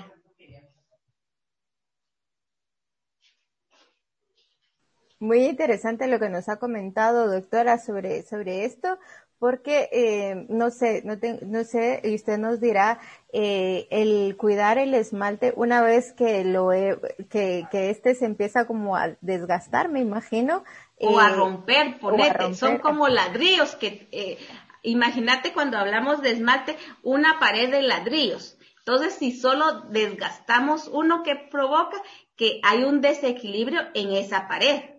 Muy 5.18 5.46
interesante 5.46 6.08
lo 6.08 6.20
que 6.20 6.28
nos 6.28 6.50
ha 6.50 6.58
comentado, 6.58 7.26
doctora, 7.26 7.78
sobre, 7.78 8.22
sobre 8.22 8.66
esto, 8.66 8.98
porque 9.38 9.88
eh, 9.92 10.46
no 10.48 10.70
sé, 10.70 11.02
no, 11.04 11.14
no 11.42 11.64
sé, 11.64 12.00
y 12.04 12.14
usted 12.14 12.38
nos 12.38 12.60
dirá, 12.60 13.00
eh, 13.32 13.86
el 13.90 14.36
cuidar 14.36 14.78
el 14.78 14.94
esmalte 14.94 15.52
una 15.56 15.82
vez 15.82 16.12
que 16.12 16.44
lo 16.44 16.70
que, 16.70 17.66
que 17.70 17.90
este 17.90 18.14
se 18.14 18.24
empieza 18.24 18.66
como 18.66 18.96
a 18.96 19.16
desgastar, 19.20 19.90
me 19.90 20.00
imagino. 20.00 20.64
O 20.98 21.18
a 21.18 21.28
eh, 21.28 21.34
romper, 21.34 21.98
ponete, 21.98 22.54
son 22.54 22.78
como 22.78 23.08
ladrillos 23.08 23.76
que, 23.76 24.08
eh, 24.12 24.38
imagínate 24.82 25.52
cuando 25.52 25.76
hablamos 25.76 26.22
de 26.22 26.30
esmalte, 26.30 26.76
una 27.02 27.38
pared 27.38 27.70
de 27.70 27.82
ladrillos. 27.82 28.56
Entonces, 28.78 29.14
si 29.14 29.32
solo 29.32 29.82
desgastamos 29.90 30.88
uno 30.88 31.22
que 31.22 31.34
provoca 31.34 32.00
que 32.36 32.60
hay 32.62 32.84
un 32.84 33.00
desequilibrio 33.00 33.80
en 33.94 34.12
esa 34.12 34.48
pared. 34.48 34.95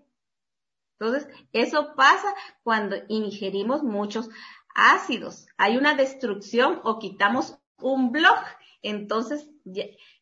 Entonces, 0.99 1.27
eso 1.53 1.93
pasa 1.95 2.33
cuando 2.63 2.95
ingerimos 3.07 3.83
muchos 3.83 4.29
ácidos. 4.73 5.47
Hay 5.57 5.77
una 5.77 5.95
destrucción 5.95 6.81
o 6.83 6.97
quitamos 6.99 7.59
un 7.77 8.11
blog. 8.11 8.39
Entonces, 8.81 9.47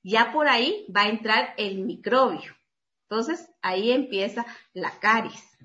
ya, 0.03 0.31
por 0.33 0.47
ahí 0.47 0.85
va 0.95 1.01
a 1.01 1.09
entrar 1.09 1.53
el 1.57 1.79
microbio. 1.85 2.55
Entonces, 3.09 3.49
ahí 3.61 3.91
empieza 3.91 4.45
la 4.73 4.99
caries. 4.99 5.57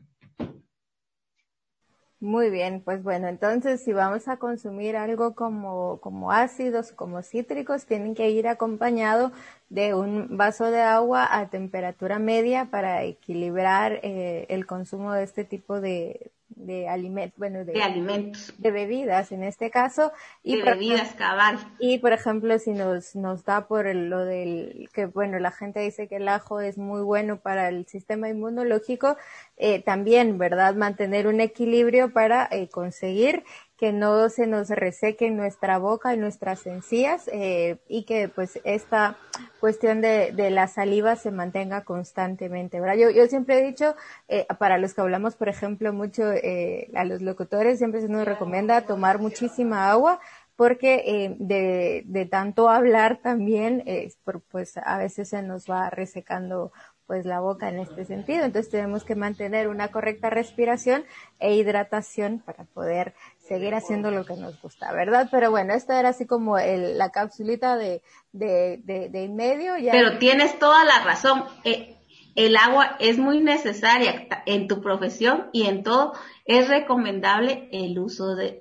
Muy 2.22 2.50
bien, 2.50 2.82
pues 2.82 3.02
bueno, 3.02 3.28
entonces 3.28 3.82
si 3.82 3.94
vamos 3.94 4.28
a 4.28 4.36
consumir 4.38 4.94
algo 4.96 5.34
como, 5.34 6.00
como 6.02 6.32
ácidos, 6.32 6.92
como 6.92 7.22
cítricos, 7.22 7.87
tienen 7.87 8.14
que 8.14 8.28
ir 8.30 8.46
acompañado 8.46 9.33
de 9.70 9.94
un 9.94 10.37
vaso 10.37 10.66
de 10.70 10.83
agua 10.83 11.26
a 11.38 11.48
temperatura 11.48 12.18
media 12.18 12.66
para 12.70 13.04
equilibrar 13.04 14.00
eh, 14.02 14.44
el 14.50 14.66
consumo 14.66 15.14
de 15.14 15.22
este 15.24 15.44
tipo 15.44 15.80
de, 15.80 16.30
de 16.50 16.88
alimentos, 16.88 17.38
bueno, 17.38 17.64
de, 17.64 17.82
alimentos, 17.82 18.52
de 18.58 18.70
bebidas 18.70 19.32
en 19.32 19.42
este 19.42 19.70
caso. 19.70 20.12
Y 20.42 20.56
de 20.56 20.62
bebidas 20.62 21.14
cabal. 21.14 21.58
Y 21.78 21.98
por 21.98 22.12
ejemplo, 22.12 22.58
si 22.58 22.72
nos, 22.72 23.14
nos 23.16 23.44
da 23.44 23.66
por 23.66 23.92
lo 23.94 24.24
del, 24.24 24.88
que 24.92 25.06
bueno, 25.06 25.38
la 25.38 25.50
gente 25.50 25.80
dice 25.80 26.08
que 26.08 26.16
el 26.16 26.28
ajo 26.28 26.60
es 26.60 26.78
muy 26.78 27.02
bueno 27.02 27.40
para 27.40 27.68
el 27.68 27.86
sistema 27.86 28.28
inmunológico, 28.28 29.16
eh, 29.56 29.82
también, 29.82 30.38
¿verdad? 30.38 30.74
Mantener 30.74 31.26
un 31.26 31.40
equilibrio 31.40 32.12
para 32.12 32.48
eh, 32.50 32.68
conseguir 32.68 33.44
que 33.81 33.95
no 33.95 34.29
se 34.29 34.47
nos 34.47 34.69
reseque 34.69 35.31
nuestra 35.31 35.79
boca 35.79 36.12
y 36.12 36.19
nuestras 36.19 36.66
encías 36.66 37.31
eh, 37.33 37.79
y 37.88 38.05
que 38.05 38.29
pues 38.29 38.61
esta 38.64 39.16
cuestión 39.59 40.03
de, 40.03 40.33
de, 40.33 40.51
la 40.51 40.69
saliva 40.69 41.16
se 41.16 41.31
mantenga 41.31 41.83
constantemente. 41.83 42.79
¿verdad? 42.79 42.97
Yo, 42.97 43.09
yo 43.09 43.27
siempre 43.27 43.59
he 43.59 43.62
dicho, 43.66 43.95
eh, 44.29 44.47
para 44.59 44.77
los 44.77 44.93
que 44.93 45.01
hablamos, 45.01 45.35
por 45.35 45.49
ejemplo, 45.49 45.95
mucho 45.95 46.31
eh, 46.31 46.90
a 46.95 47.07
los 47.07 47.23
locutores, 47.23 47.79
siempre 47.79 48.03
se 48.03 48.09
nos 48.09 48.27
recomienda 48.27 48.83
tomar 48.83 49.19
muchísima 49.19 49.90
agua 49.90 50.21
porque 50.57 51.35
de, 51.38 52.03
de 52.05 52.27
tanto 52.27 52.69
hablar 52.69 53.21
también, 53.23 53.83
eh, 53.87 54.12
pues 54.51 54.77
a 54.77 54.99
veces 54.99 55.31
se 55.31 55.40
nos 55.40 55.71
va 55.71 55.88
resecando 55.88 56.71
pues 57.11 57.27
la 57.27 57.40
boca 57.40 57.69
en 57.69 57.81
este 57.81 58.05
sentido. 58.05 58.45
Entonces 58.45 58.71
tenemos 58.71 59.03
que 59.03 59.16
mantener 59.16 59.66
una 59.66 59.88
correcta 59.88 60.31
respiración 60.31 61.05
e 61.40 61.57
hidratación 61.57 62.38
para 62.38 62.62
poder 62.66 63.14
seguir 63.50 63.74
haciendo 63.74 64.12
lo 64.12 64.24
que 64.24 64.36
nos 64.36 64.62
gusta, 64.62 64.92
¿verdad? 64.92 65.26
Pero 65.28 65.50
bueno, 65.50 65.74
esta 65.74 65.98
era 65.98 66.10
así 66.10 66.24
como 66.24 66.56
el, 66.56 66.96
la 66.96 67.10
capsulita 67.10 67.76
de, 67.76 68.00
de, 68.30 68.80
de, 68.84 69.08
de 69.08 69.28
medio. 69.28 69.74
Pero 69.90 70.18
tienes 70.18 70.56
toda 70.60 70.84
la 70.84 71.02
razón. 71.02 71.42
Eh, 71.64 71.96
el 72.36 72.56
agua 72.56 72.96
es 73.00 73.18
muy 73.18 73.40
necesaria 73.40 74.28
en 74.46 74.68
tu 74.68 74.80
profesión 74.80 75.50
y 75.52 75.66
en 75.66 75.82
todo. 75.82 76.12
Es 76.44 76.68
recomendable 76.68 77.68
el 77.72 77.98
uso 77.98 78.36
de, 78.36 78.60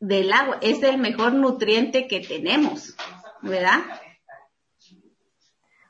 del 0.00 0.34
agua. 0.34 0.58
Es 0.60 0.82
el 0.82 0.98
mejor 0.98 1.32
nutriente 1.32 2.06
que 2.08 2.20
tenemos, 2.20 2.94
¿verdad? 3.40 3.80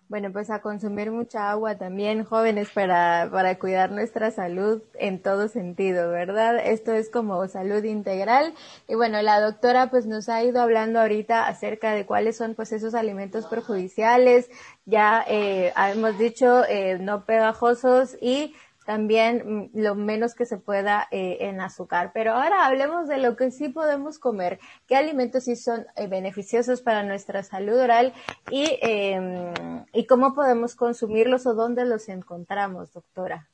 Bueno, 0.08 0.32
pues 0.32 0.48
a 0.48 0.62
consumir 0.62 1.10
mucha 1.10 1.50
agua 1.50 1.76
también, 1.76 2.24
jóvenes, 2.24 2.70
para, 2.70 3.28
para 3.30 3.58
cuidar 3.58 3.90
nuestra 3.90 4.30
salud 4.30 4.82
en 4.94 5.20
todo 5.20 5.48
sentido, 5.48 6.08
¿verdad? 6.10 6.56
Esto 6.64 6.94
es 6.94 7.10
como 7.10 7.46
salud 7.46 7.84
integral. 7.84 8.54
Y 8.88 8.94
bueno, 8.94 9.20
la 9.20 9.38
doctora 9.38 9.90
pues 9.90 10.06
nos 10.06 10.30
ha 10.30 10.42
ido 10.42 10.62
hablando 10.62 10.98
ahorita 10.98 11.46
acerca 11.46 11.92
de 11.92 12.06
cuáles 12.06 12.38
son 12.38 12.54
pues 12.54 12.72
esos 12.72 12.94
alimentos 12.94 13.44
perjudiciales, 13.48 14.48
ya 14.86 15.22
eh, 15.28 15.74
hemos 15.76 16.16
dicho 16.18 16.64
eh, 16.64 16.98
no 16.98 17.26
pegajosos 17.26 18.16
y 18.18 18.54
también 18.88 19.68
mm, 19.74 19.78
lo 19.78 19.94
menos 19.94 20.34
que 20.34 20.46
se 20.46 20.56
pueda 20.56 21.08
eh, 21.10 21.36
en 21.40 21.60
azúcar. 21.60 22.10
Pero 22.14 22.32
ahora 22.32 22.64
hablemos 22.64 23.06
de 23.06 23.18
lo 23.18 23.36
que 23.36 23.50
sí 23.50 23.68
podemos 23.68 24.18
comer, 24.18 24.58
qué 24.86 24.96
alimentos 24.96 25.44
sí 25.44 25.56
son 25.56 25.84
eh, 25.94 26.06
beneficiosos 26.06 26.80
para 26.80 27.02
nuestra 27.02 27.42
salud 27.42 27.78
oral 27.78 28.14
y, 28.50 28.64
eh, 28.80 29.52
y 29.92 30.06
cómo 30.06 30.34
podemos 30.34 30.74
consumirlos 30.74 31.44
o 31.44 31.52
dónde 31.52 31.84
los 31.84 32.08
encontramos, 32.08 32.90
doctora. 32.94 33.50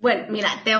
Bueno, 0.00 0.24
mira, 0.30 0.48
te, 0.64 0.72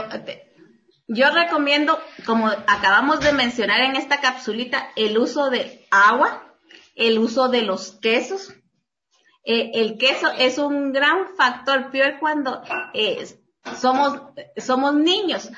yo 1.07 1.31
recomiendo, 1.31 1.99
como 2.25 2.49
acabamos 2.49 3.21
de 3.21 3.35
mencionar 3.35 3.83
en 3.83 3.97
esta 3.97 4.23
capsulita, 4.23 4.89
el 4.97 5.19
uso 5.19 5.51
de 5.51 5.87
agua, 5.91 6.57
el 6.95 7.19
uso 7.19 7.51
de 7.51 7.61
los 7.61 7.99
quesos, 8.01 8.55
eh, 9.45 9.73
el 9.75 9.99
queso 9.99 10.29
es 10.39 10.57
un 10.57 10.95
gran 10.95 11.35
factor, 11.37 11.91
peor 11.91 12.19
cuando 12.19 12.63
eh, 12.95 13.27
somos, 13.81 14.21
somos 14.57 14.95
niños, 14.95 15.51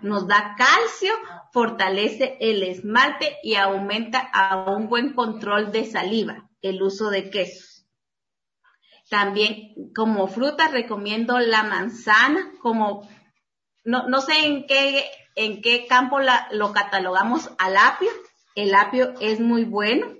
nos 0.00 0.26
da 0.26 0.54
calcio, 0.56 1.12
fortalece 1.52 2.36
el 2.40 2.62
esmalte 2.62 3.36
y 3.42 3.54
aumenta 3.54 4.20
a 4.32 4.70
un 4.70 4.88
buen 4.88 5.14
control 5.14 5.72
de 5.72 5.84
saliva, 5.84 6.48
el 6.62 6.82
uso 6.82 7.10
de 7.10 7.30
quesos. 7.30 7.86
También 9.10 9.74
como 9.94 10.28
fruta 10.28 10.68
recomiendo 10.68 11.38
la 11.38 11.62
manzana, 11.62 12.52
como 12.60 13.08
no, 13.84 14.06
no 14.06 14.20
sé 14.20 14.44
en 14.44 14.66
qué, 14.66 15.06
en 15.34 15.62
qué 15.62 15.86
campo 15.86 16.18
lo 16.50 16.72
catalogamos 16.72 17.50
al 17.58 17.76
apio. 17.76 18.10
El 18.54 18.74
apio 18.74 19.14
es 19.20 19.40
muy 19.40 19.64
bueno. 19.64 20.14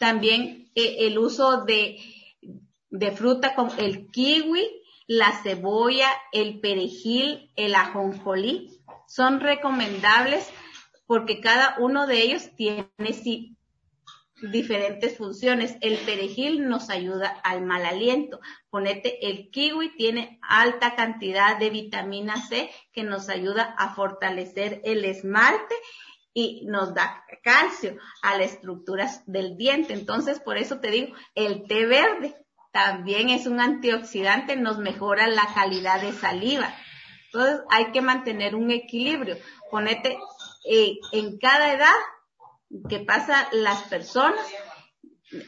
También 0.00 0.70
eh, 0.74 1.06
el 1.06 1.18
uso 1.18 1.64
de, 1.64 1.98
de 2.90 3.12
fruta 3.12 3.54
como 3.54 3.72
el 3.74 4.10
kiwi, 4.10 4.81
la 5.06 5.32
cebolla, 5.42 6.08
el 6.32 6.60
perejil, 6.60 7.50
el 7.56 7.74
ajonjolí. 7.74 8.80
Son 9.06 9.40
recomendables 9.40 10.48
porque 11.06 11.40
cada 11.40 11.76
uno 11.78 12.06
de 12.06 12.22
ellos 12.22 12.50
tiene 12.56 12.88
sí, 13.12 13.56
diferentes 14.50 15.16
funciones. 15.16 15.76
El 15.80 15.98
perejil 15.98 16.68
nos 16.68 16.90
ayuda 16.90 17.28
al 17.44 17.62
mal 17.62 17.84
aliento. 17.84 18.40
Ponete, 18.70 19.28
el 19.28 19.50
kiwi 19.50 19.96
tiene 19.96 20.38
alta 20.42 20.94
cantidad 20.94 21.58
de 21.58 21.70
vitamina 21.70 22.36
C 22.36 22.70
que 22.92 23.04
nos 23.04 23.28
ayuda 23.28 23.74
a 23.78 23.94
fortalecer 23.94 24.80
el 24.84 25.04
esmalte 25.04 25.74
y 26.34 26.64
nos 26.66 26.94
da 26.94 27.24
calcio 27.42 27.98
a 28.22 28.38
las 28.38 28.52
estructuras 28.52 29.22
del 29.26 29.56
diente. 29.56 29.92
Entonces, 29.92 30.40
por 30.40 30.56
eso 30.56 30.80
te 30.80 30.90
digo, 30.90 31.14
el 31.34 31.66
té 31.66 31.86
verde 31.86 32.41
también 32.72 33.28
es 33.28 33.46
un 33.46 33.60
antioxidante, 33.60 34.56
nos 34.56 34.78
mejora 34.78 35.28
la 35.28 35.46
calidad 35.54 36.00
de 36.00 36.12
saliva. 36.12 36.74
Entonces 37.26 37.60
hay 37.70 37.92
que 37.92 38.00
mantener 38.00 38.54
un 38.54 38.70
equilibrio. 38.70 39.36
Ponete 39.70 40.18
eh, 40.68 40.98
en 41.12 41.38
cada 41.38 41.72
edad 41.72 41.94
que 42.88 43.00
pasa 43.00 43.48
las 43.52 43.82
personas, 43.84 44.40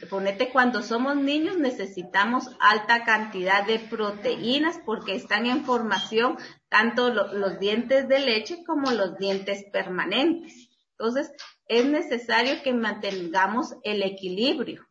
ponete 0.08 0.50
cuando 0.50 0.82
somos 0.82 1.16
niños 1.16 1.58
necesitamos 1.58 2.50
alta 2.60 3.04
cantidad 3.04 3.66
de 3.66 3.78
proteínas 3.78 4.78
porque 4.84 5.14
están 5.14 5.46
en 5.46 5.64
formación 5.64 6.38
tanto 6.68 7.10
los 7.10 7.58
dientes 7.58 8.08
de 8.08 8.18
leche 8.20 8.64
como 8.66 8.90
los 8.90 9.16
dientes 9.16 9.64
permanentes. 9.72 10.70
Entonces, 10.98 11.32
es 11.66 11.86
necesario 11.86 12.62
que 12.62 12.72
mantengamos 12.72 13.74
el 13.82 14.02
equilibrio. 14.02 14.86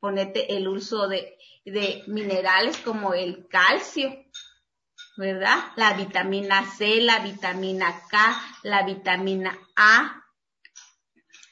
Ponete 0.00 0.56
el 0.56 0.68
uso 0.68 1.08
de, 1.08 1.36
de 1.64 2.02
minerales 2.06 2.78
como 2.78 3.14
el 3.14 3.48
calcio, 3.48 4.10
¿verdad? 5.16 5.58
La 5.76 5.94
vitamina 5.94 6.64
C, 6.64 7.00
la 7.00 7.18
vitamina 7.20 8.02
K, 8.08 8.40
la 8.62 8.84
vitamina 8.84 9.58
A, 9.76 10.24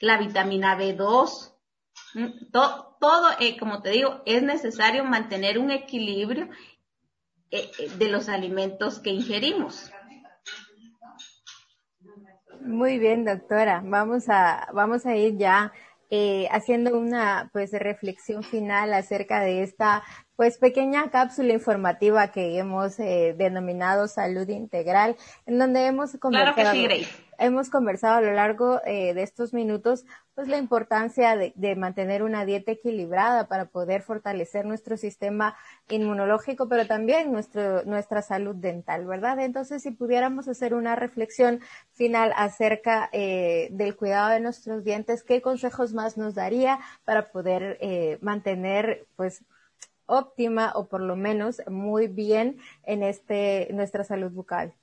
la 0.01 0.19
vitamina 0.19 0.79
B2. 0.79 1.53
Todo, 2.53 2.97
todo 3.01 3.29
eh, 3.41 3.59
como 3.59 3.83
te 3.83 3.91
digo, 3.91 4.23
es 4.25 4.43
necesario 4.43 5.05
mantener 5.05 5.59
un 5.59 5.71
equilibrio 5.71 6.49
eh, 7.51 7.71
eh, 7.79 7.91
de 7.99 8.09
los 8.09 8.29
alimentos 8.29 8.99
que 9.01 9.11
ingerimos. 9.11 9.91
Muy 12.61 12.99
bien, 12.99 13.25
doctora. 13.25 13.83
Vamos 13.85 14.29
a, 14.29 14.69
vamos 14.73 15.07
a 15.07 15.15
ir 15.15 15.37
ya 15.37 15.73
eh, 16.11 16.49
haciendo 16.53 16.97
una 16.99 17.51
pues 17.53 17.73
reflexión 17.73 18.43
final 18.43 18.95
acerca 18.95 19.41
de 19.41 19.63
esta 19.63 20.03
pues 20.37 20.59
pequeña 20.59 21.11
cápsula 21.11 21.53
informativa 21.53 22.29
que 22.29 22.59
hemos 22.59 22.99
eh, 23.01 23.35
denominado 23.37 24.07
salud 24.07 24.49
integral, 24.49 25.17
en 25.47 25.59
donde 25.59 25.87
hemos 25.87 26.13
conversado, 26.19 26.77
hemos 27.39 27.71
conversado 27.71 28.17
a 28.17 28.21
lo 28.21 28.33
largo 28.33 28.81
eh, 28.85 29.15
de 29.15 29.23
estos 29.23 29.53
minutos 29.53 30.05
pues 30.35 30.49
la 30.49 30.59
importancia 30.59 31.35
de, 31.35 31.53
de, 31.57 31.77
mantener 31.77 32.23
una 32.23 32.45
dieta 32.45 32.73
equilibrada 32.73 33.49
para 33.49 33.65
poder 33.65 34.03
fortalecer 34.03 34.67
nuestro 34.67 34.99
sistema 34.99 35.57
inmunológico, 35.89 36.69
pero 36.69 36.87
también 36.87 37.33
nuestro, 37.33 37.85
nuestra 37.85 38.21
salud 38.21 38.55
dental, 38.55 39.07
¿verdad? 39.07 39.41
Entonces, 39.41 39.83
si 39.83 39.93
pudiéramos 39.93 40.47
hacer 40.47 40.75
una 40.75 40.95
reflexión 40.95 41.61
final 41.93 42.35
acerca 42.37 43.09
eh, 43.13 43.69
del 43.71 43.97
cuidado 43.97 44.29
de 44.29 44.41
nuestros 44.41 44.85
dientes, 44.85 45.23
¿qué 45.23 45.41
consejos 45.41 45.95
más 45.95 46.19
nos 46.19 46.35
daría 46.35 46.81
para 47.07 47.33
poder 47.33 47.79
eh, 47.81 48.19
mantener, 48.21 49.07
pues, 49.17 49.43
óptima 50.07 50.73
o 50.75 50.89
por 50.89 51.01
lo 51.01 51.17
menos 51.17 51.63
muy 51.69 52.07
bien 52.07 52.59
en 52.85 53.03
este 53.03 53.69
nuestra 53.73 54.05
salud 54.05 54.31
bucal. 54.31 54.75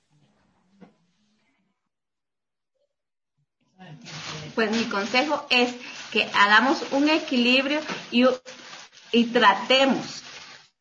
Pues 4.54 4.70
mi 4.70 4.84
consejo 4.84 5.46
es 5.50 5.74
que 6.12 6.28
hagamos 6.34 6.84
un 6.92 7.08
equilibrio 7.08 7.80
y, 8.10 8.24
y 9.12 9.24
tratemos, 9.26 10.22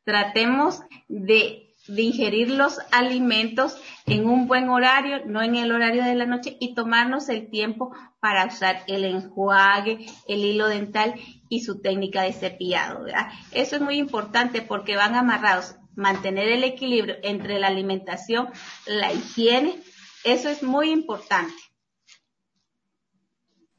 tratemos 0.04 0.82
de, 1.08 1.74
de 1.88 2.02
ingerir 2.02 2.52
los 2.52 2.80
alimentos 2.92 3.78
en 4.06 4.30
un 4.30 4.48
buen 4.48 4.70
horario, 4.70 5.26
no 5.26 5.42
en 5.42 5.56
el 5.56 5.72
horario 5.72 6.04
de 6.04 6.16
la 6.16 6.26
noche, 6.26 6.56
y 6.60 6.76
tomarnos 6.76 7.30
el 7.30 7.50
tiempo 7.50 7.96
para 8.20 8.46
usar 8.46 8.84
el 8.88 9.06
enjuague, 9.06 10.06
el 10.28 10.46
hilo 10.46 10.68
dental 10.68 11.16
y 11.50 11.62
su 11.62 11.82
técnica 11.82 12.22
de 12.22 12.34
cepillado. 12.34 13.04
¿verdad? 13.04 13.32
Eso 13.52 13.78
es 13.78 13.82
muy 13.82 13.98
importante 13.98 14.62
porque 14.62 14.96
van 14.96 15.16
amarrados. 15.16 15.76
Mantener 15.96 16.48
el 16.48 16.64
equilibrio 16.64 17.18
entre 17.22 17.60
la 17.60 17.68
alimentación, 17.68 18.50
la 18.88 19.14
higiene, 19.14 19.80
eso 20.24 20.50
es 20.50 20.64
muy 20.64 20.90
importante. 20.90 21.54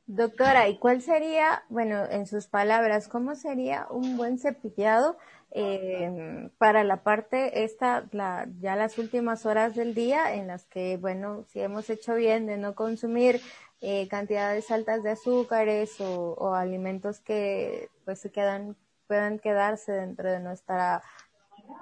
Doctora, 0.06 0.68
¿y 0.68 0.78
cuál 0.78 1.00
sería, 1.00 1.64
bueno, 1.70 2.04
en 2.10 2.26
sus 2.26 2.46
palabras, 2.46 3.08
cómo 3.08 3.34
sería 3.34 3.86
un 3.88 4.18
buen 4.18 4.38
cepillado 4.38 5.16
eh, 5.50 6.50
para 6.58 6.84
la 6.84 7.02
parte 7.02 7.64
esta, 7.64 8.06
la, 8.12 8.46
ya 8.60 8.76
las 8.76 8.98
últimas 8.98 9.46
horas 9.46 9.74
del 9.74 9.94
día 9.94 10.34
en 10.34 10.48
las 10.48 10.66
que, 10.66 10.98
bueno, 10.98 11.44
si 11.48 11.60
hemos 11.60 11.88
hecho 11.88 12.16
bien 12.16 12.44
de 12.46 12.58
no 12.58 12.74
consumir 12.74 13.40
eh, 13.80 14.06
cantidades 14.08 14.70
altas 14.70 15.02
de 15.02 15.12
azúcares 15.12 15.98
o, 16.00 16.34
o, 16.38 16.54
alimentos 16.54 17.20
que 17.20 17.88
pues 18.04 18.20
se 18.20 18.30
quedan, 18.30 18.76
puedan 19.06 19.38
quedarse 19.38 19.92
dentro 19.92 20.30
de 20.30 20.40
nuestra, 20.40 21.02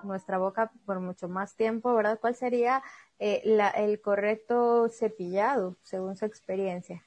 nuestra 0.05 0.39
boca 0.39 0.71
por 0.87 1.01
mucho 1.01 1.29
más 1.29 1.57
tiempo, 1.57 1.93
¿verdad? 1.95 2.21
¿Cuál 2.21 2.37
sería 2.37 2.83
eh, 3.19 3.43
la, 3.45 3.71
el 3.71 4.01
correcto 4.01 4.89
cepillado 4.91 5.77
según 5.83 6.17
su 6.17 6.25
experiencia? 6.25 7.03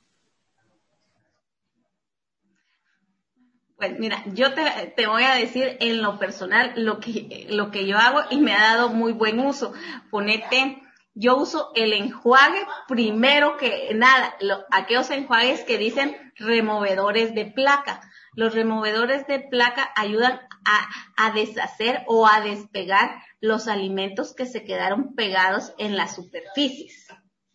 Pues 3.77 3.99
mira, 3.99 4.23
yo 4.27 4.53
te, 4.53 4.93
te, 4.95 5.07
voy 5.07 5.23
a 5.23 5.35
decir 5.35 5.77
en 5.81 6.01
lo 6.01 6.17
personal 6.17 6.73
lo 6.77 6.99
que, 6.99 7.47
lo 7.49 7.71
que 7.71 7.85
yo 7.85 7.97
hago 7.97 8.21
y 8.29 8.37
me 8.37 8.53
ha 8.53 8.61
dado 8.61 8.89
muy 8.89 9.11
buen 9.11 9.39
uso. 9.39 9.73
Ponete 10.09 10.81
yo 11.17 11.37
uso 11.37 11.71
el 11.75 11.93
enjuague 11.93 12.67
primero 12.89 13.55
que 13.55 13.93
nada, 13.95 14.35
lo, 14.41 14.65
aquellos 14.69 15.09
enjuagues 15.09 15.61
que 15.61 15.77
dicen 15.77 16.13
removedores 16.35 17.33
de 17.33 17.45
placa. 17.45 18.01
Los 18.33 18.53
removedores 18.53 19.25
de 19.25 19.39
placa 19.39 19.93
ayudan 19.95 20.41
a, 20.65 20.89
a, 21.15 21.31
deshacer 21.31 22.03
o 22.07 22.27
a 22.27 22.41
despegar 22.41 23.23
los 23.39 23.69
alimentos 23.69 24.35
que 24.35 24.45
se 24.45 24.65
quedaron 24.65 25.15
pegados 25.15 25.73
en 25.77 25.95
las 25.95 26.15
superficies. 26.15 27.07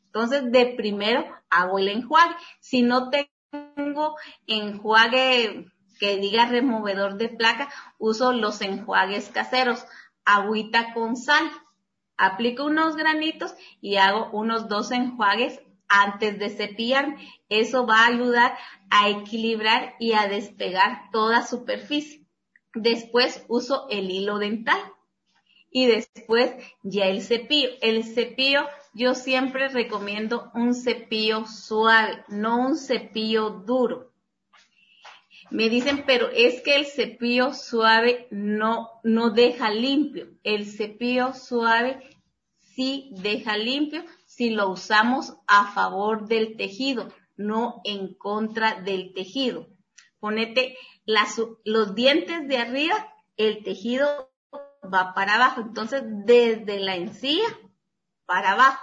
Entonces, 0.06 0.50
de 0.50 0.74
primero 0.74 1.26
hago 1.50 1.78
el 1.78 1.88
enjuague. 1.88 2.34
Si 2.60 2.80
no 2.80 3.10
tengo 3.10 4.16
enjuague 4.46 5.66
que 6.00 6.16
diga 6.16 6.46
removedor 6.46 7.18
de 7.18 7.28
placa, 7.28 7.68
uso 7.98 8.32
los 8.32 8.60
enjuagues 8.62 9.28
caseros, 9.28 9.84
agüita 10.24 10.92
con 10.92 11.16
sal 11.16 11.48
aplico 12.20 12.66
unos 12.66 12.96
granitos 12.96 13.54
y 13.80 13.96
hago 13.96 14.28
unos 14.32 14.68
dos 14.68 14.92
enjuagues 14.92 15.60
antes 15.88 16.38
de 16.38 16.50
cepillar. 16.50 17.16
Eso 17.48 17.86
va 17.86 18.04
a 18.04 18.08
ayudar 18.08 18.56
a 18.90 19.08
equilibrar 19.08 19.94
y 19.98 20.12
a 20.12 20.28
despegar 20.28 21.10
toda 21.12 21.46
superficie. 21.46 22.26
Después 22.74 23.44
uso 23.48 23.86
el 23.88 24.10
hilo 24.10 24.38
dental 24.38 24.78
y 25.70 25.86
después 25.86 26.52
ya 26.82 27.06
el 27.06 27.22
cepillo. 27.22 27.70
El 27.80 28.04
cepillo 28.04 28.66
yo 28.92 29.14
siempre 29.14 29.68
recomiendo 29.68 30.50
un 30.54 30.74
cepillo 30.74 31.46
suave, 31.46 32.22
no 32.28 32.58
un 32.58 32.76
cepillo 32.76 33.48
duro. 33.50 34.09
Me 35.50 35.68
dicen, 35.68 36.04
pero 36.06 36.28
es 36.30 36.62
que 36.62 36.76
el 36.76 36.86
cepillo 36.86 37.52
suave 37.52 38.28
no, 38.30 38.88
no 39.02 39.30
deja 39.30 39.70
limpio. 39.70 40.28
El 40.44 40.66
cepillo 40.66 41.32
suave 41.32 42.08
sí 42.60 43.10
deja 43.16 43.56
limpio 43.56 44.04
si 44.26 44.50
lo 44.50 44.68
usamos 44.70 45.34
a 45.48 45.72
favor 45.72 46.28
del 46.28 46.56
tejido, 46.56 47.08
no 47.36 47.80
en 47.84 48.14
contra 48.14 48.80
del 48.80 49.12
tejido. 49.12 49.66
Ponete 50.20 50.76
las, 51.04 51.40
los 51.64 51.94
dientes 51.94 52.46
de 52.46 52.58
arriba, 52.58 53.12
el 53.36 53.64
tejido 53.64 54.30
va 54.82 55.14
para 55.14 55.34
abajo. 55.34 55.62
Entonces, 55.62 56.02
desde 56.06 56.78
la 56.78 56.94
encía 56.94 57.46
para 58.24 58.52
abajo. 58.52 58.82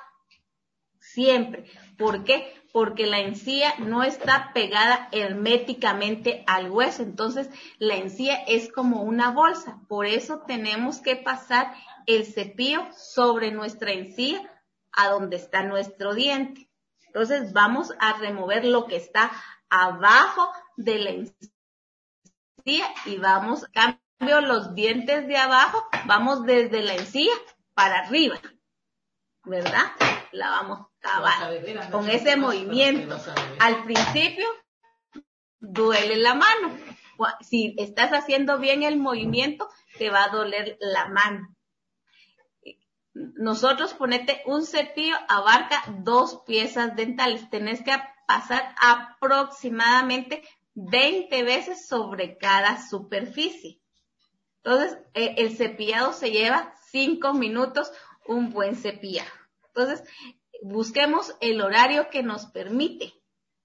Siempre. 0.99 1.65
¿Por 1.97 2.23
qué? 2.25 2.53
Porque 2.77 3.07
la 3.07 3.21
encía 3.21 3.73
no 3.79 4.03
está 4.03 4.51
pegada 4.53 5.09
herméticamente 5.11 6.43
al 6.45 6.69
hueso, 6.69 7.01
entonces 7.01 7.49
la 7.79 7.95
encía 7.95 8.35
es 8.43 8.71
como 8.71 9.01
una 9.01 9.31
bolsa, 9.31 9.79
por 9.87 10.05
eso 10.05 10.43
tenemos 10.45 10.99
que 10.99 11.15
pasar 11.15 11.73
el 12.05 12.23
cepillo 12.23 12.87
sobre 12.95 13.49
nuestra 13.51 13.93
encía 13.93 14.47
a 14.91 15.09
donde 15.09 15.37
está 15.37 15.63
nuestro 15.63 16.13
diente. 16.13 16.69
Entonces 17.07 17.51
vamos 17.51 17.95
a 17.97 18.13
remover 18.13 18.63
lo 18.63 18.85
que 18.85 18.97
está 18.97 19.31
abajo 19.71 20.51
de 20.75 20.99
la 20.99 21.09
encía 21.09 22.85
y 23.07 23.17
vamos, 23.17 23.65
cambio 23.73 24.41
los 24.41 24.75
dientes 24.75 25.27
de 25.27 25.37
abajo, 25.37 25.83
vamos 26.05 26.45
desde 26.45 26.83
la 26.83 26.93
encía 26.93 27.33
para 27.73 28.01
arriba, 28.01 28.39
¿verdad? 29.45 29.87
La 30.31 30.49
vamos 30.49 30.87
con 31.91 32.09
ese 32.09 32.35
movimiento. 32.35 33.17
Al 33.59 33.83
principio 33.83 34.47
duele 35.59 36.17
la 36.17 36.35
mano. 36.35 36.77
Si 37.41 37.75
estás 37.77 38.11
haciendo 38.11 38.59
bien 38.59 38.83
el 38.83 38.97
movimiento, 38.97 39.69
te 39.97 40.09
va 40.09 40.25
a 40.25 40.29
doler 40.29 40.77
la 40.79 41.07
mano. 41.07 41.55
Nosotros 43.13 43.95
ponete 43.95 44.43
un 44.45 44.65
cepillo 44.65 45.15
abarca 45.27 45.83
dos 45.99 46.43
piezas 46.45 46.95
dentales. 46.95 47.49
Tenés 47.49 47.81
que 47.81 47.91
pasar 48.27 48.75
aproximadamente 48.79 50.43
20 50.75 51.43
veces 51.43 51.87
sobre 51.87 52.37
cada 52.37 52.87
superficie. 52.87 53.81
Entonces, 54.63 54.99
eh, 55.15 55.35
el 55.37 55.55
cepillado 55.55 56.13
se 56.13 56.29
lleva 56.29 56.75
5 56.91 57.33
minutos, 57.33 57.91
un 58.27 58.51
buen 58.51 58.75
cepillado. 58.75 59.31
Entonces, 59.77 60.03
busquemos 60.63 61.35
el 61.39 61.61
horario 61.61 62.09
que 62.09 62.23
nos 62.23 62.47
permite, 62.47 63.13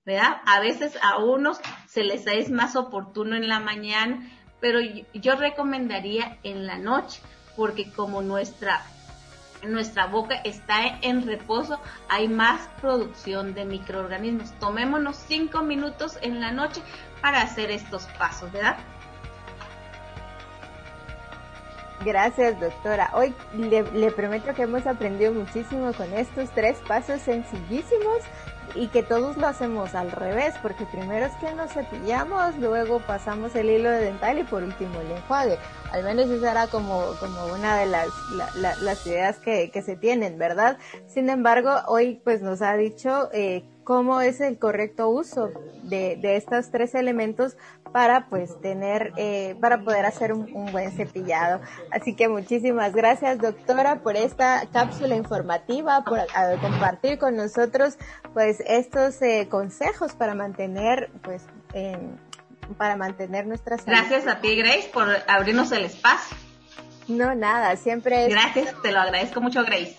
¿verdad? 0.04 0.42
A 0.44 0.60
veces 0.60 0.98
a 1.00 1.18
unos 1.24 1.58
se 1.88 2.04
les 2.04 2.26
es 2.26 2.50
más 2.50 2.76
oportuno 2.76 3.34
en 3.34 3.48
la 3.48 3.60
mañana, 3.60 4.30
pero 4.60 4.78
yo 5.14 5.36
recomendaría 5.36 6.38
en 6.42 6.66
la 6.66 6.76
noche, 6.76 7.22
porque 7.56 7.90
como 7.90 8.20
nuestra 8.20 8.84
nuestra 9.62 10.06
boca 10.06 10.34
está 10.34 10.98
en 11.02 11.24
reposo, 11.24 11.80
hay 12.08 12.26
más 12.26 12.68
producción 12.80 13.54
de 13.54 13.64
microorganismos. 13.64 14.52
Tomémonos 14.58 15.16
cinco 15.28 15.62
minutos 15.62 16.18
en 16.20 16.40
la 16.40 16.50
noche 16.50 16.82
para 17.22 17.40
hacer 17.40 17.70
estos 17.70 18.06
pasos, 18.18 18.50
¿verdad? 18.50 18.76
Gracias, 22.04 22.58
doctora. 22.58 23.10
Hoy 23.14 23.34
le, 23.54 24.10
prometo 24.10 24.54
que 24.54 24.62
hemos 24.62 24.86
aprendido 24.86 25.32
muchísimo 25.32 25.92
con 25.92 26.12
estos 26.12 26.50
tres 26.50 26.78
pasos 26.88 27.20
sencillísimos 27.20 28.18
y 28.74 28.88
que 28.88 29.02
todos 29.02 29.36
lo 29.36 29.46
hacemos 29.46 29.94
al 29.94 30.10
revés, 30.10 30.54
porque 30.62 30.84
primero 30.86 31.26
es 31.26 31.32
que 31.34 31.54
nos 31.54 31.72
cepillamos, 31.72 32.56
luego 32.58 33.00
pasamos 33.00 33.54
el 33.54 33.70
hilo 33.70 33.90
dental 33.90 34.38
y 34.38 34.44
por 34.44 34.62
último 34.62 35.00
el 35.00 35.12
enjuague. 35.12 35.58
Al 35.92 36.02
menos 36.02 36.28
esa 36.28 36.50
era 36.50 36.66
como, 36.66 37.04
como 37.20 37.46
una 37.54 37.76
de 37.76 37.86
las, 37.86 38.08
las 38.80 39.06
ideas 39.06 39.38
que, 39.38 39.70
que 39.70 39.82
se 39.82 39.94
tienen, 39.94 40.38
¿verdad? 40.38 40.78
Sin 41.06 41.28
embargo, 41.28 41.70
hoy 41.86 42.20
pues 42.24 42.40
nos 42.40 42.62
ha 42.62 42.76
dicho 42.76 43.28
eh, 43.32 43.62
cómo 43.84 44.20
es 44.20 44.40
el 44.40 44.58
correcto 44.58 45.08
uso 45.08 45.50
de, 45.82 46.16
de 46.16 46.36
estos 46.36 46.70
tres 46.70 46.94
elementos 46.94 47.56
para 47.92 48.26
pues 48.28 48.58
tener, 48.60 49.12
eh, 49.16 49.54
para 49.60 49.82
poder 49.82 50.06
hacer 50.06 50.32
un, 50.32 50.50
un, 50.54 50.72
buen 50.72 50.90
cepillado. 50.92 51.60
Así 51.90 52.14
que 52.16 52.28
muchísimas 52.28 52.94
gracias 52.94 53.38
doctora 53.38 53.96
por 53.96 54.16
esta 54.16 54.64
cápsula 54.72 55.14
informativa, 55.14 56.02
por 56.04 56.18
a, 56.20 56.60
compartir 56.60 57.18
con 57.18 57.36
nosotros 57.36 57.98
pues 58.32 58.60
estos 58.66 59.20
eh, 59.20 59.48
consejos 59.50 60.14
para 60.14 60.34
mantener 60.34 61.10
pues 61.22 61.42
eh, 61.74 61.98
para 62.78 62.96
mantener 62.96 63.46
nuestra 63.46 63.76
salud. 63.76 63.90
Gracias 63.90 64.26
a 64.26 64.40
ti 64.40 64.56
Grace 64.56 64.90
por 64.92 65.06
abrirnos 65.26 65.70
el 65.72 65.84
espacio. 65.84 66.36
No, 67.08 67.34
nada, 67.34 67.76
siempre 67.76 68.26
es... 68.26 68.30
Gracias, 68.30 68.74
te 68.80 68.92
lo 68.92 69.00
agradezco 69.00 69.40
mucho 69.40 69.64
Grace. 69.64 69.96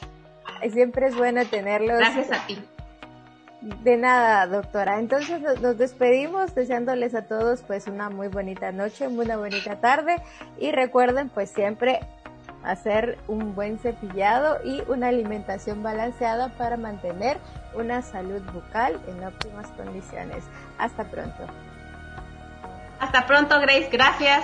Siempre 0.71 1.07
es 1.07 1.15
bueno 1.15 1.45
tenerlos. 1.45 1.99
Gracias 1.99 2.31
a 2.31 2.47
ti. 2.47 2.57
De 3.63 3.95
nada, 3.95 4.45
doctora. 4.45 4.99
Entonces 4.99 5.41
nos 5.61 5.77
despedimos 5.77 6.53
deseándoles 6.53 7.15
a 7.15 7.27
todos 7.27 7.61
pues 7.61 7.87
una 7.87 8.09
muy 8.09 8.27
bonita 8.27 8.73
noche, 8.73 9.07
una 9.07 9.37
bonita 9.37 9.79
tarde 9.79 10.21
y 10.59 10.71
recuerden 10.71 11.29
pues 11.29 11.49
siempre 11.49 12.01
hacer 12.65 13.17
un 13.27 13.55
buen 13.55 13.79
cepillado 13.79 14.59
y 14.65 14.83
una 14.87 15.07
alimentación 15.07 15.81
balanceada 15.81 16.49
para 16.49 16.75
mantener 16.75 17.37
una 17.73 18.01
salud 18.01 18.41
bucal 18.51 18.99
en 19.07 19.23
óptimas 19.23 19.67
condiciones. 19.77 20.43
Hasta 20.77 21.05
pronto. 21.05 21.47
Hasta 22.99 23.25
pronto, 23.25 23.61
Grace. 23.61 23.87
Gracias. 23.89 24.43